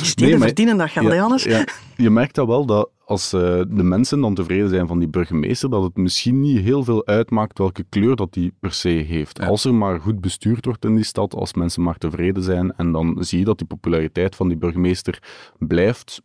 Steden 0.03 0.39
nee, 0.39 0.47
verdienen 0.47 0.77
dat 0.77 0.91
geld, 0.91 1.43
ja, 1.43 1.65
je 1.97 2.11
merkt 2.11 2.35
dat 2.35 2.47
wel, 2.47 2.67
dat 2.67 2.91
als 3.05 3.35
uh, 3.35 3.41
de 3.69 3.83
mensen 3.83 4.21
dan 4.21 4.35
tevreden 4.35 4.69
zijn 4.69 4.87
van 4.87 4.99
die 4.99 5.09
burgemeester, 5.09 5.71
dat 5.71 5.83
het 5.83 5.97
misschien 5.97 6.41
niet 6.41 6.61
heel 6.61 6.85
veel 6.85 7.07
uitmaakt 7.07 7.59
welke 7.59 7.85
kleur 7.89 8.17
dat 8.17 8.33
die 8.33 8.55
per 8.61 8.73
se 8.73 8.89
heeft. 8.89 9.41
Als 9.41 9.65
er 9.65 9.75
maar 9.75 10.01
goed 10.01 10.21
bestuurd 10.21 10.65
wordt 10.65 10.85
in 10.85 10.95
die 10.95 11.05
stad, 11.05 11.35
als 11.35 11.55
mensen 11.55 11.83
maar 11.83 11.99
tevreden 11.99 12.43
zijn, 12.43 12.77
en 12.77 12.93
dan 12.93 13.17
zie 13.21 13.39
je 13.39 13.45
dat 13.45 13.59
die 13.59 13.67
populariteit 13.67 14.37
van 14.37 14.49
die 14.49 14.57
burgemeester 14.57 15.19
blijft, 15.59 16.23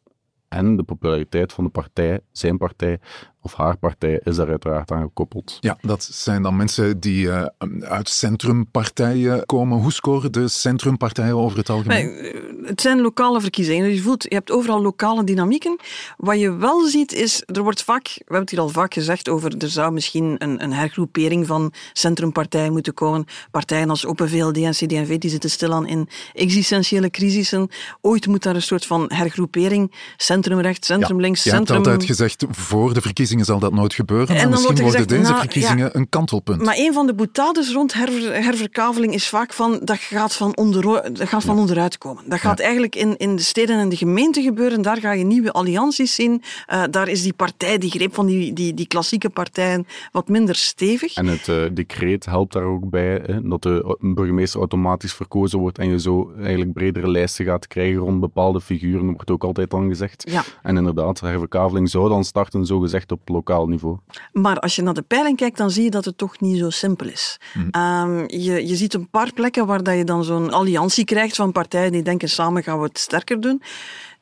en 0.47 0.75
de 0.75 0.83
populariteit 0.83 1.53
van 1.53 1.63
de 1.63 1.69
partij, 1.69 2.19
zijn 2.31 2.57
partij, 2.57 2.99
of 3.41 3.53
haar 3.53 3.77
partij 3.77 4.21
is 4.23 4.35
daar 4.35 4.49
uiteraard 4.49 4.91
aan 4.91 5.01
gekoppeld. 5.01 5.57
Ja, 5.59 5.77
dat 5.81 6.03
zijn 6.11 6.41
dan 6.41 6.55
mensen 6.55 6.99
die 6.99 7.25
uh, 7.25 7.45
uit 7.79 8.09
centrumpartijen 8.09 9.45
komen. 9.45 9.77
Hoe 9.77 9.91
scoren 9.91 10.31
de 10.31 10.47
centrumpartijen 10.47 11.35
over 11.35 11.57
het 11.57 11.69
algemeen? 11.69 12.17
Eh, 12.17 12.67
het 12.67 12.81
zijn 12.81 13.01
lokale 13.01 13.41
verkiezingen. 13.41 13.93
Je 13.93 14.01
voelt, 14.01 14.23
je 14.23 14.35
hebt 14.35 14.51
overal 14.51 14.81
lokale 14.81 15.23
dynamieken. 15.23 15.79
Wat 16.17 16.39
je 16.39 16.55
wel 16.55 16.87
ziet 16.87 17.13
is, 17.13 17.43
er 17.45 17.63
wordt 17.63 17.83
vaak, 17.83 18.03
we 18.03 18.13
hebben 18.17 18.39
het 18.39 18.49
hier 18.49 18.59
al 18.59 18.69
vaak 18.69 18.93
gezegd 18.93 19.29
over, 19.29 19.57
er 19.57 19.69
zou 19.69 19.91
misschien 19.91 20.35
een, 20.37 20.63
een 20.63 20.73
hergroepering 20.73 21.47
van 21.47 21.73
centrumpartijen 21.93 22.71
moeten 22.71 22.93
komen. 22.93 23.25
Partijen 23.51 23.89
als 23.89 24.05
Open 24.05 24.29
VLD 24.29 24.57
en 24.57 24.71
CD&V, 24.71 25.17
die 25.17 25.29
zitten 25.29 25.49
stilaan 25.49 25.87
in 25.87 26.09
existentiële 26.33 27.09
crisissen. 27.09 27.69
Ooit 28.01 28.27
moet 28.27 28.43
daar 28.43 28.55
een 28.55 28.61
soort 28.61 28.85
van 28.85 29.05
hergroepering, 29.13 29.93
centrumrecht, 30.17 30.85
centrumlinks, 30.85 31.43
ja, 31.43 31.51
centrum... 31.51 31.83
Je 31.83 31.89
hebt 31.89 32.01
altijd 32.01 32.17
gezegd, 32.17 32.45
voor 32.49 32.93
de 32.93 33.01
verkiezingen 33.01 33.28
zal 33.37 33.59
dat 33.59 33.73
nooit 33.73 33.93
gebeuren. 33.93 34.35
En 34.35 34.49
misschien 34.49 34.75
worden 34.75 34.91
gezegd, 34.91 35.09
deze 35.09 35.21
nou, 35.21 35.39
verkiezingen 35.39 35.97
een 35.97 36.09
kantelpunt. 36.09 36.63
Maar 36.63 36.77
een 36.77 36.93
van 36.93 37.07
de 37.07 37.13
boetades 37.13 37.71
rond 37.71 37.93
herverkaveling 37.93 39.13
is 39.13 39.27
vaak 39.27 39.53
van 39.53 39.79
dat 39.83 39.97
gaat 39.97 40.35
van, 40.35 40.57
onder, 40.57 40.81
dat 41.13 41.27
gaat 41.27 41.43
van 41.43 41.59
onderuit 41.59 41.97
komen. 41.97 42.23
Dat 42.27 42.39
gaat 42.39 42.59
eigenlijk 42.59 42.95
in, 42.95 43.17
in 43.17 43.35
de 43.35 43.41
steden 43.41 43.79
en 43.79 43.89
de 43.89 43.95
gemeenten 43.95 44.43
gebeuren. 44.43 44.81
Daar 44.81 44.97
ga 44.97 45.11
je 45.11 45.23
nieuwe 45.23 45.51
allianties 45.51 46.15
zien. 46.15 46.41
Uh, 46.73 46.83
daar 46.91 47.07
is 47.07 47.23
die 47.23 47.33
partij, 47.33 47.77
die 47.77 47.91
greep 47.91 48.13
van 48.13 48.25
die, 48.25 48.53
die, 48.53 48.73
die 48.73 48.87
klassieke 48.87 49.29
partijen 49.29 49.87
wat 50.11 50.27
minder 50.27 50.55
stevig. 50.55 51.15
En 51.15 51.27
het 51.27 51.47
uh, 51.47 51.63
decreet 51.71 52.25
helpt 52.25 52.53
daar 52.53 52.63
ook 52.63 52.89
bij, 52.89 53.21
hè, 53.25 53.41
dat 53.41 53.61
de 53.61 53.97
burgemeester 53.99 54.59
automatisch 54.59 55.13
verkozen 55.13 55.59
wordt 55.59 55.77
en 55.77 55.89
je 55.89 55.99
zo 55.99 56.31
eigenlijk 56.41 56.73
bredere 56.73 57.09
lijsten 57.09 57.45
gaat 57.45 57.67
krijgen 57.67 57.99
rond 57.99 58.19
bepaalde 58.19 58.61
figuren, 58.61 59.05
wordt 59.05 59.31
ook 59.31 59.43
altijd 59.43 59.69
dan 59.69 59.87
gezegd. 59.87 60.23
Ja. 60.31 60.43
En 60.61 60.77
inderdaad, 60.77 61.19
herverkaveling 61.19 61.89
zou 61.89 62.09
dan 62.09 62.23
starten, 62.23 62.65
zo 62.65 62.79
gezegd, 62.79 63.11
op 63.11 63.18
lokaal 63.25 63.67
niveau. 63.67 63.97
Maar 64.33 64.59
als 64.59 64.75
je 64.75 64.81
naar 64.81 64.93
de 64.93 65.01
peiling 65.01 65.37
kijkt, 65.37 65.57
dan 65.57 65.71
zie 65.71 65.83
je 65.83 65.89
dat 65.89 66.05
het 66.05 66.17
toch 66.17 66.39
niet 66.39 66.59
zo 66.59 66.69
simpel 66.69 67.07
is. 67.07 67.39
Hm. 67.53 67.79
Um, 67.79 68.23
je, 68.27 68.67
je 68.67 68.75
ziet 68.75 68.93
een 68.93 69.09
paar 69.09 69.33
plekken 69.33 69.65
waar 69.65 69.83
dat 69.83 69.95
je 69.95 70.03
dan 70.03 70.23
zo'n 70.23 70.51
alliantie 70.51 71.05
krijgt 71.05 71.35
van 71.35 71.51
partijen 71.51 71.91
die 71.91 72.03
denken 72.03 72.29
samen 72.29 72.63
gaan 72.63 72.79
we 72.79 72.85
het 72.85 72.99
sterker 72.99 73.41
doen 73.41 73.61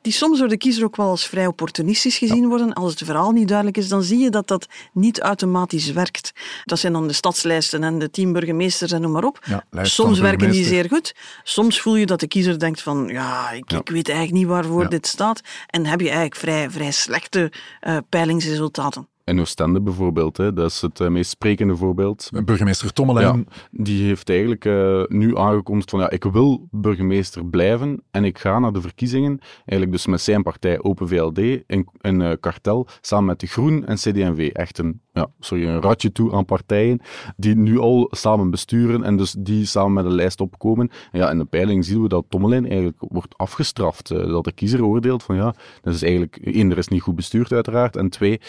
die 0.02 0.12
soms 0.12 0.38
door 0.38 0.48
de 0.48 0.56
kiezer 0.56 0.84
ook 0.84 0.96
wel 0.96 1.08
als 1.08 1.26
vrij 1.26 1.46
opportunistisch 1.46 2.18
gezien 2.18 2.48
worden. 2.48 2.72
Als 2.72 2.90
het 2.90 3.02
verhaal 3.04 3.30
niet 3.30 3.48
duidelijk 3.48 3.76
is, 3.76 3.88
dan 3.88 4.02
zie 4.02 4.18
je 4.18 4.30
dat 4.30 4.48
dat 4.48 4.66
niet 4.92 5.20
automatisch 5.20 5.90
werkt. 5.90 6.32
Dat 6.64 6.78
zijn 6.78 6.92
dan 6.92 7.06
de 7.06 7.12
stadslijsten 7.12 7.84
en 7.84 7.98
de 7.98 8.10
teamburgemeesters 8.10 8.92
en 8.92 9.00
noem 9.00 9.12
maar 9.12 9.24
op. 9.24 9.38
Ja, 9.44 9.84
soms 9.84 10.18
werken 10.18 10.50
die 10.50 10.64
zeer 10.64 10.88
goed. 10.88 11.14
Soms 11.42 11.80
voel 11.80 11.96
je 11.96 12.06
dat 12.06 12.20
de 12.20 12.28
kiezer 12.28 12.58
denkt 12.58 12.82
van, 12.82 13.08
ja, 13.08 13.50
ik, 13.50 13.72
ik 13.72 13.88
weet 13.88 14.08
eigenlijk 14.08 14.38
niet 14.38 14.48
waarvoor 14.48 14.88
dit 14.88 15.06
staat. 15.06 15.40
En 15.66 15.86
heb 15.86 16.00
je 16.00 16.06
eigenlijk 16.06 16.36
vrij, 16.36 16.70
vrij 16.70 16.90
slechte 16.90 17.52
uh, 17.86 17.96
peilingsresultaten. 18.08 19.08
In 19.28 19.40
Oostende 19.40 19.80
bijvoorbeeld, 19.80 20.36
hè, 20.36 20.52
dat 20.52 20.70
is 20.70 20.80
het 20.80 21.00
uh, 21.00 21.08
meest 21.08 21.30
sprekende 21.30 21.76
voorbeeld. 21.76 22.30
Burgemeester 22.44 22.92
Tommelijn. 22.92 23.46
die 23.70 24.06
heeft 24.06 24.28
eigenlijk 24.30 24.64
uh, 24.64 25.04
nu 25.06 25.36
aangekondigd 25.36 25.90
van 25.90 26.00
ja, 26.00 26.10
ik 26.10 26.24
wil 26.24 26.68
burgemeester 26.70 27.46
blijven 27.46 28.02
en 28.10 28.24
ik 28.24 28.38
ga 28.38 28.58
naar 28.58 28.72
de 28.72 28.80
verkiezingen, 28.80 29.38
eigenlijk 29.54 29.92
dus 29.92 30.06
met 30.06 30.20
zijn 30.20 30.42
partij 30.42 30.82
Open 30.82 31.08
VLD, 31.08 31.38
in 31.66 31.88
een 32.00 32.20
uh, 32.20 32.32
kartel, 32.40 32.86
samen 33.00 33.24
met 33.24 33.40
de 33.40 33.46
Groen 33.46 33.86
en 33.86 33.96
CD&V. 33.96 34.50
Echt 34.52 34.78
een, 34.78 35.00
ja, 35.12 35.26
sorry, 35.40 35.66
een 35.66 35.80
ratje 35.80 36.12
toe 36.12 36.32
aan 36.32 36.44
partijen 36.44 37.00
die 37.36 37.56
nu 37.56 37.78
al 37.78 38.08
samen 38.10 38.50
besturen 38.50 39.04
en 39.04 39.16
dus 39.16 39.34
die 39.38 39.64
samen 39.64 39.92
met 39.92 40.04
een 40.04 40.14
lijst 40.14 40.40
opkomen. 40.40 40.90
En 41.12 41.18
ja, 41.18 41.30
in 41.30 41.38
de 41.38 41.44
peiling 41.44 41.84
zien 41.84 42.02
we 42.02 42.08
dat 42.08 42.24
Tommelijn 42.28 42.66
eigenlijk 42.66 42.96
wordt 42.98 43.36
afgestraft. 43.36 44.08
dat 44.08 44.44
de 44.44 44.52
kiezer 44.52 44.84
oordeelt 44.84 45.22
van 45.22 45.36
ja, 45.36 45.54
dat 45.82 45.94
is 45.94 46.02
eigenlijk, 46.02 46.36
één, 46.36 46.70
er 46.70 46.78
is 46.78 46.88
niet 46.88 47.02
goed 47.02 47.16
bestuurd 47.16 47.52
uiteraard, 47.52 47.96
en 47.96 48.08
twee, 48.08 48.40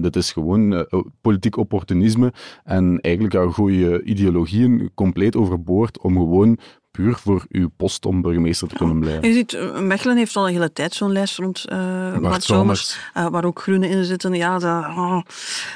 dat 0.00 0.16
is 0.16 0.27
gewoon 0.32 0.72
uh, 0.72 0.82
politiek 1.20 1.56
opportunisme. 1.56 2.32
En 2.64 3.00
eigenlijk 3.00 3.52
gooi 3.54 3.78
je 3.78 4.02
ideologieën 4.02 4.90
compleet 4.94 5.36
overboord 5.36 6.00
om 6.00 6.16
gewoon 6.16 6.58
puur 6.98 7.16
voor 7.16 7.44
uw 7.48 7.68
post 7.76 8.06
om 8.06 8.22
burgemeester 8.22 8.68
te 8.68 8.74
kunnen 8.74 9.00
blijven. 9.00 9.28
Je 9.28 9.34
ziet, 9.34 9.52
eh, 9.52 9.78
Mechelen 9.78 10.16
heeft 10.16 10.36
al 10.36 10.46
een 10.46 10.52
hele 10.52 10.72
tijd 10.72 10.94
zo'n 10.94 11.12
lijst 11.12 11.38
rond 11.38 11.64
uh, 11.72 12.18
Bart 12.18 12.42
Somers, 12.42 12.98
uh, 13.16 13.26
waar 13.26 13.44
ook 13.44 13.60
groenen 13.60 13.90
in 13.90 14.04
zitten. 14.04 14.32
Ja, 14.34 14.58
dat, 14.58 14.84
oh, 14.84 15.20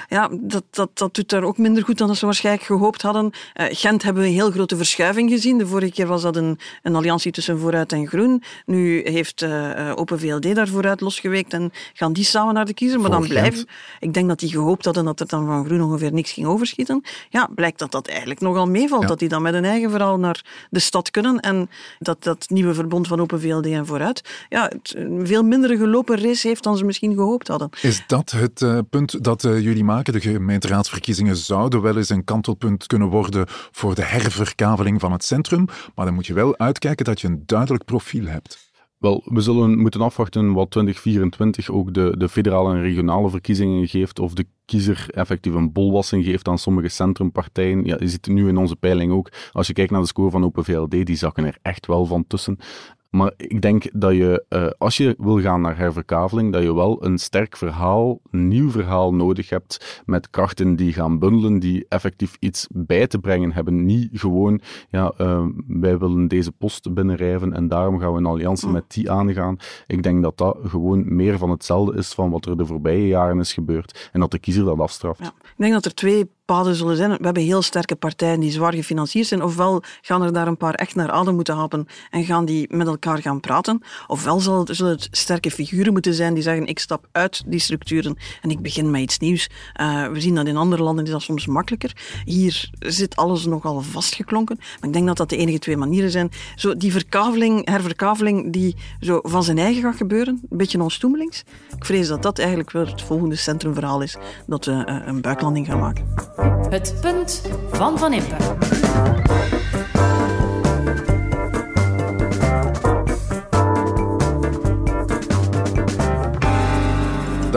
ja 0.08 0.30
dat, 0.32 0.64
dat, 0.70 0.90
dat 0.94 1.14
doet 1.14 1.28
daar 1.28 1.42
ook 1.42 1.58
minder 1.58 1.84
goed 1.84 1.98
dan 1.98 2.16
ze 2.16 2.24
waarschijnlijk 2.24 2.66
gehoopt 2.66 3.02
hadden. 3.02 3.24
Uh, 3.24 3.66
Gent 3.70 4.02
hebben 4.02 4.22
we 4.22 4.28
een 4.28 4.34
heel 4.34 4.50
grote 4.50 4.76
verschuiving 4.76 5.30
gezien. 5.30 5.58
De 5.58 5.66
vorige 5.66 5.92
keer 5.92 6.06
was 6.06 6.22
dat 6.22 6.36
een, 6.36 6.58
een 6.82 6.94
alliantie 6.94 7.32
tussen 7.32 7.58
Vooruit 7.58 7.92
en 7.92 8.06
Groen. 8.06 8.42
Nu 8.66 9.02
heeft 9.04 9.46
Open 9.94 10.18
VLD 10.18 10.54
daar 10.54 10.68
vooruit 10.68 11.00
losgeweekt 11.00 11.52
en 11.52 11.70
gaan 11.92 12.12
die 12.12 12.24
samen 12.24 12.54
naar 12.54 12.64
de 12.64 12.74
kiezer. 12.74 13.00
Maar 13.00 13.10
dan 13.10 13.28
blijven... 13.28 13.66
Ik 14.00 14.14
denk 14.14 14.28
dat 14.28 14.38
die 14.38 14.50
gehoopt 14.50 14.84
hadden 14.84 15.04
dat 15.04 15.20
er 15.20 15.26
dan 15.26 15.46
van 15.46 15.64
Groen 15.64 15.82
ongeveer 15.82 16.12
niks 16.12 16.32
ging 16.32 16.46
overschieten. 16.46 17.02
Ja, 17.30 17.48
blijkt 17.54 17.78
dat 17.78 17.90
dat 17.90 18.08
eigenlijk 18.08 18.40
nogal 18.40 18.66
meevalt. 18.66 19.08
Dat 19.08 19.18
die 19.18 19.28
dan 19.28 19.42
met 19.42 19.54
een 19.54 19.64
eigen 19.64 19.90
verhaal 19.90 20.18
naar 20.18 20.44
de 20.70 20.78
stad 20.78 21.10
kunnen. 21.12 21.40
En 21.40 21.70
dat 21.98 22.22
dat 22.22 22.46
nieuwe 22.48 22.74
verbond 22.74 23.08
van 23.08 23.20
Open 23.20 23.40
VLD 23.40 23.66
en 23.66 23.86
vooruit 23.86 24.46
ja, 24.48 24.62
het 24.62 24.94
een 24.96 25.26
veel 25.26 25.42
mindere 25.42 25.76
gelopen 25.76 26.20
race 26.20 26.48
heeft 26.48 26.62
dan 26.62 26.76
ze 26.76 26.84
misschien 26.84 27.14
gehoopt 27.14 27.48
hadden. 27.48 27.70
Is 27.80 28.02
dat 28.06 28.30
het 28.30 28.60
uh, 28.60 28.78
punt 28.90 29.24
dat 29.24 29.44
uh, 29.44 29.60
jullie 29.60 29.84
maken? 29.84 30.12
De 30.12 30.20
gemeenteraadsverkiezingen 30.20 31.36
zouden 31.36 31.82
wel 31.82 31.96
eens 31.96 32.08
een 32.08 32.24
kantelpunt 32.24 32.86
kunnen 32.86 33.08
worden 33.08 33.44
voor 33.48 33.94
de 33.94 34.04
herverkaveling 34.04 35.00
van 35.00 35.12
het 35.12 35.24
centrum. 35.24 35.66
Maar 35.94 36.04
dan 36.04 36.14
moet 36.14 36.26
je 36.26 36.34
wel 36.34 36.58
uitkijken 36.58 37.04
dat 37.04 37.20
je 37.20 37.26
een 37.26 37.42
duidelijk 37.46 37.84
profiel 37.84 38.26
hebt. 38.26 38.71
Wel, 39.02 39.22
we 39.24 39.40
zullen 39.40 39.78
moeten 39.78 40.00
afwachten 40.00 40.52
wat 40.52 40.70
2024 40.70 41.70
ook 41.70 41.94
de, 41.94 42.14
de 42.18 42.28
federale 42.28 42.74
en 42.74 42.82
regionale 42.82 43.30
verkiezingen 43.30 43.88
geeft, 43.88 44.18
of 44.18 44.34
de 44.34 44.46
kiezer 44.64 45.06
effectief 45.10 45.54
een 45.54 45.72
bolwassing 45.72 46.24
geeft 46.24 46.48
aan 46.48 46.58
sommige 46.58 46.88
centrumpartijen. 46.88 47.84
Ja, 47.84 47.96
je 47.98 48.08
ziet 48.08 48.24
het 48.24 48.34
nu 48.34 48.48
in 48.48 48.56
onze 48.56 48.76
peiling 48.76 49.12
ook. 49.12 49.32
Als 49.52 49.66
je 49.66 49.72
kijkt 49.72 49.90
naar 49.90 50.00
de 50.00 50.06
score 50.06 50.30
van 50.30 50.44
Open 50.44 50.64
VLD, 50.64 50.90
die 50.90 51.16
zakken 51.16 51.44
er 51.44 51.58
echt 51.62 51.86
wel 51.86 52.06
van 52.06 52.26
tussen. 52.26 52.58
Maar 53.12 53.32
ik 53.36 53.60
denk 53.60 53.84
dat 53.92 54.12
je, 54.12 54.44
uh, 54.48 54.66
als 54.78 54.96
je 54.96 55.14
wil 55.18 55.40
gaan 55.40 55.60
naar 55.60 55.76
herverkaveling, 55.76 56.52
dat 56.52 56.62
je 56.62 56.74
wel 56.74 57.04
een 57.04 57.18
sterk 57.18 57.56
verhaal, 57.56 58.20
een 58.30 58.48
nieuw 58.48 58.70
verhaal 58.70 59.14
nodig 59.14 59.48
hebt 59.48 60.02
met 60.06 60.30
krachten 60.30 60.76
die 60.76 60.92
gaan 60.92 61.18
bundelen, 61.18 61.58
die 61.58 61.86
effectief 61.88 62.36
iets 62.40 62.66
bij 62.70 63.06
te 63.06 63.18
brengen 63.18 63.52
hebben. 63.52 63.84
Niet 63.84 64.08
gewoon, 64.12 64.60
ja, 64.90 65.12
uh, 65.18 65.46
wij 65.66 65.98
willen 65.98 66.28
deze 66.28 66.52
post 66.52 66.94
binnenrijven 66.94 67.52
en 67.52 67.68
daarom 67.68 67.98
gaan 67.98 68.12
we 68.12 68.18
een 68.18 68.26
alliantie 68.26 68.68
met 68.68 68.84
die 68.88 69.10
aangaan. 69.10 69.56
Ik 69.86 70.02
denk 70.02 70.22
dat 70.22 70.38
dat 70.38 70.58
gewoon 70.64 71.14
meer 71.14 71.38
van 71.38 71.50
hetzelfde 71.50 71.98
is 71.98 72.12
van 72.12 72.30
wat 72.30 72.46
er 72.46 72.56
de 72.56 72.66
voorbije 72.66 73.06
jaren 73.06 73.38
is 73.38 73.52
gebeurd 73.52 74.10
en 74.12 74.20
dat 74.20 74.30
de 74.30 74.38
kiezer 74.38 74.64
dat 74.64 74.78
afstraft. 74.78 75.20
Ja. 75.20 75.26
Ik 75.26 75.54
denk 75.56 75.72
dat 75.72 75.84
er 75.84 75.94
twee 75.94 76.30
paden 76.44 76.74
zullen 76.74 76.96
zijn. 76.96 77.10
We 77.10 77.24
hebben 77.24 77.42
heel 77.42 77.62
sterke 77.62 77.96
partijen 77.96 78.40
die 78.40 78.50
zwaar 78.50 78.74
gefinancierd 78.74 79.26
zijn. 79.26 79.42
Ofwel 79.42 79.82
gaan 80.00 80.22
er 80.22 80.32
daar 80.32 80.46
een 80.46 80.56
paar 80.56 80.74
echt 80.74 80.94
naar 80.94 81.10
adem 81.10 81.34
moeten 81.34 81.54
happen 81.54 81.86
en 82.10 82.24
gaan 82.24 82.44
die 82.44 82.66
met 82.76 82.86
elkaar 82.86 83.18
gaan 83.18 83.40
praten. 83.40 83.82
Ofwel 84.06 84.40
zullen 84.40 84.66
het 84.92 85.08
sterke 85.10 85.50
figuren 85.50 85.92
moeten 85.92 86.14
zijn 86.14 86.34
die 86.34 86.42
zeggen 86.42 86.66
ik 86.66 86.78
stap 86.78 87.06
uit 87.12 87.42
die 87.46 87.60
structuren 87.60 88.16
en 88.40 88.50
ik 88.50 88.62
begin 88.62 88.90
met 88.90 89.00
iets 89.00 89.18
nieuws. 89.18 89.50
Uh, 89.80 90.06
we 90.06 90.20
zien 90.20 90.34
dat 90.34 90.46
in 90.46 90.56
andere 90.56 90.82
landen 90.82 91.04
is 91.04 91.10
dat 91.10 91.22
soms 91.22 91.46
makkelijker. 91.46 92.20
Hier 92.24 92.70
zit 92.78 93.16
alles 93.16 93.46
nogal 93.46 93.80
vastgeklonken. 93.80 94.56
Maar 94.58 94.88
ik 94.88 94.92
denk 94.92 95.06
dat 95.06 95.16
dat 95.16 95.28
de 95.28 95.36
enige 95.36 95.58
twee 95.58 95.76
manieren 95.76 96.10
zijn. 96.10 96.30
Zo 96.54 96.76
die 96.76 96.92
verkaveling, 96.92 97.68
herverkaveling 97.68 98.52
die 98.52 98.76
zo 99.00 99.20
van 99.22 99.44
zijn 99.44 99.58
eigen 99.58 99.82
gaat 99.82 99.96
gebeuren, 99.96 100.40
een 100.50 100.56
beetje 100.56 100.82
onstoemelings. 100.82 101.44
Ik 101.76 101.84
vrees 101.84 102.08
dat 102.08 102.22
dat 102.22 102.38
eigenlijk 102.38 102.70
wel 102.70 102.86
het 102.86 103.02
volgende 103.02 103.36
centrumverhaal 103.36 104.02
is, 104.02 104.16
dat 104.46 104.64
we 104.64 104.72
uh, 104.72 105.06
een 105.06 105.20
buiklanding 105.20 105.66
gaan 105.66 105.78
maken. 105.78 106.31
Het 106.68 106.94
punt 107.00 107.42
van 107.70 107.98
Van 107.98 108.12
Impe. 108.12 108.36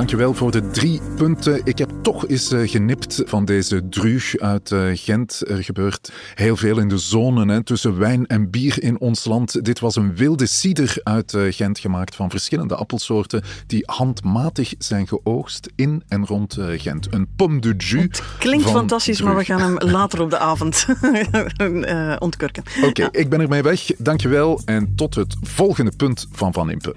Dankjewel 0.06 0.34
voor 0.34 0.52
de 0.52 0.70
drie 0.70 1.02
punten. 1.16 1.62
Ik 1.64 1.78
heb 1.78 1.92
toch 2.02 2.28
eens 2.28 2.52
uh, 2.52 2.70
genipt 2.70 3.22
van 3.26 3.46
deze 3.46 3.90
druug 3.90 4.38
uit 4.38 4.72
uh, 4.72 4.90
Gent. 4.94 5.42
Er 5.48 5.64
gebeurt 5.64 6.12
heel 6.36 6.56
veel 6.56 6.80
in 6.80 6.88
de 6.88 6.98
zone 6.98 7.54
hè, 7.54 7.64
tussen 7.64 7.98
wijn 7.98 8.28
en 8.28 8.50
bier 8.50 8.84
in 8.84 9.00
ons 9.00 9.26
land. 9.26 9.66
Dit 9.66 9.80
was 9.80 9.96
een 9.96 10.16
wilde 10.16 10.46
cider 10.46 10.98
uit 11.04 11.34
uh, 11.34 11.54
Gent 11.54 11.80
gemaakt 11.80 12.16
van 12.16 12.30
verschillende 12.30 12.76
appelsoorten 12.76 13.44
die 13.68 13.84
handmatig 13.86 14.74
zijn 14.78 15.08
geoogst 15.08 15.70
in 15.76 16.04
en 16.08 16.26
rond 16.26 16.58
Gent. 16.78 17.08
Een 17.14 17.28
pomme 17.36 17.60
de 17.60 17.76
jus. 17.78 18.02
Het 18.02 18.24
klinkt 18.40 18.70
fantastisch, 18.70 19.18
druug. 19.18 19.30
maar 19.30 19.38
we 19.38 19.46
gaan 19.46 19.62
hem 19.62 19.90
later 19.92 20.22
op 20.22 20.30
de 20.30 20.38
avond 20.38 20.86
ontkurken. 22.26 22.64
Oké, 22.78 22.88
okay, 22.88 23.10
ja. 23.12 23.20
ik 23.20 23.30
ben 23.30 23.42
ermee 23.42 23.62
weg. 23.62 23.86
Dankjewel 23.98 24.62
en 24.66 24.96
tot 24.96 25.16
het 25.16 25.36
volgende 25.42 25.92
punt 25.98 26.28
van 26.32 26.54
Van 26.54 26.70
Impe. 26.70 26.96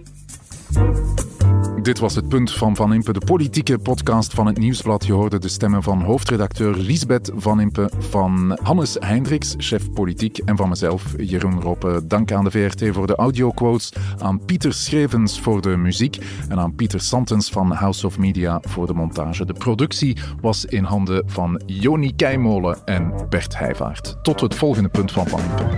Dit 1.89 1.99
was 1.99 2.15
het 2.15 2.29
punt 2.29 2.53
van 2.53 2.77
Van 2.77 2.93
Impe, 2.93 3.13
de 3.13 3.25
politieke 3.27 3.79
podcast 3.79 4.35
van 4.35 4.47
het 4.47 4.59
Nieuwsblad. 4.59 5.07
Je 5.07 5.13
hoorde 5.13 5.39
de 5.39 5.49
stemmen 5.49 5.83
van 5.83 6.03
hoofdredacteur 6.03 6.77
Lisbeth 6.77 7.31
Van 7.37 7.61
Impe, 7.61 7.91
van 7.99 8.59
Hannes 8.63 8.97
Hendricks, 9.01 9.55
chef 9.59 9.93
politiek, 9.93 10.39
en 10.39 10.57
van 10.57 10.69
mezelf, 10.69 11.15
Jeroen 11.17 11.61
Roppe. 11.61 12.01
Dank 12.07 12.33
aan 12.33 12.45
de 12.45 12.51
VRT 12.51 12.95
voor 12.95 13.07
de 13.07 13.15
audioquotes, 13.15 13.93
aan 14.19 14.45
Pieter 14.45 14.73
Schrevens 14.73 15.41
voor 15.41 15.61
de 15.61 15.77
muziek 15.77 16.19
en 16.49 16.59
aan 16.59 16.75
Pieter 16.75 17.01
Santens 17.01 17.51
van 17.51 17.73
House 17.73 18.07
of 18.07 18.19
Media 18.19 18.61
voor 18.63 18.87
de 18.87 18.95
montage. 18.95 19.45
De 19.45 19.53
productie 19.53 20.17
was 20.41 20.65
in 20.65 20.85
handen 20.85 21.23
van 21.27 21.63
Joni 21.67 22.15
Keimolen 22.17 22.79
en 22.85 23.13
Bert 23.29 23.59
Heijvaart. 23.59 24.17
Tot 24.23 24.41
het 24.41 24.55
volgende 24.55 24.89
punt 24.89 25.13
van 25.13 25.27
Van 25.27 25.41
Impe. 25.41 25.77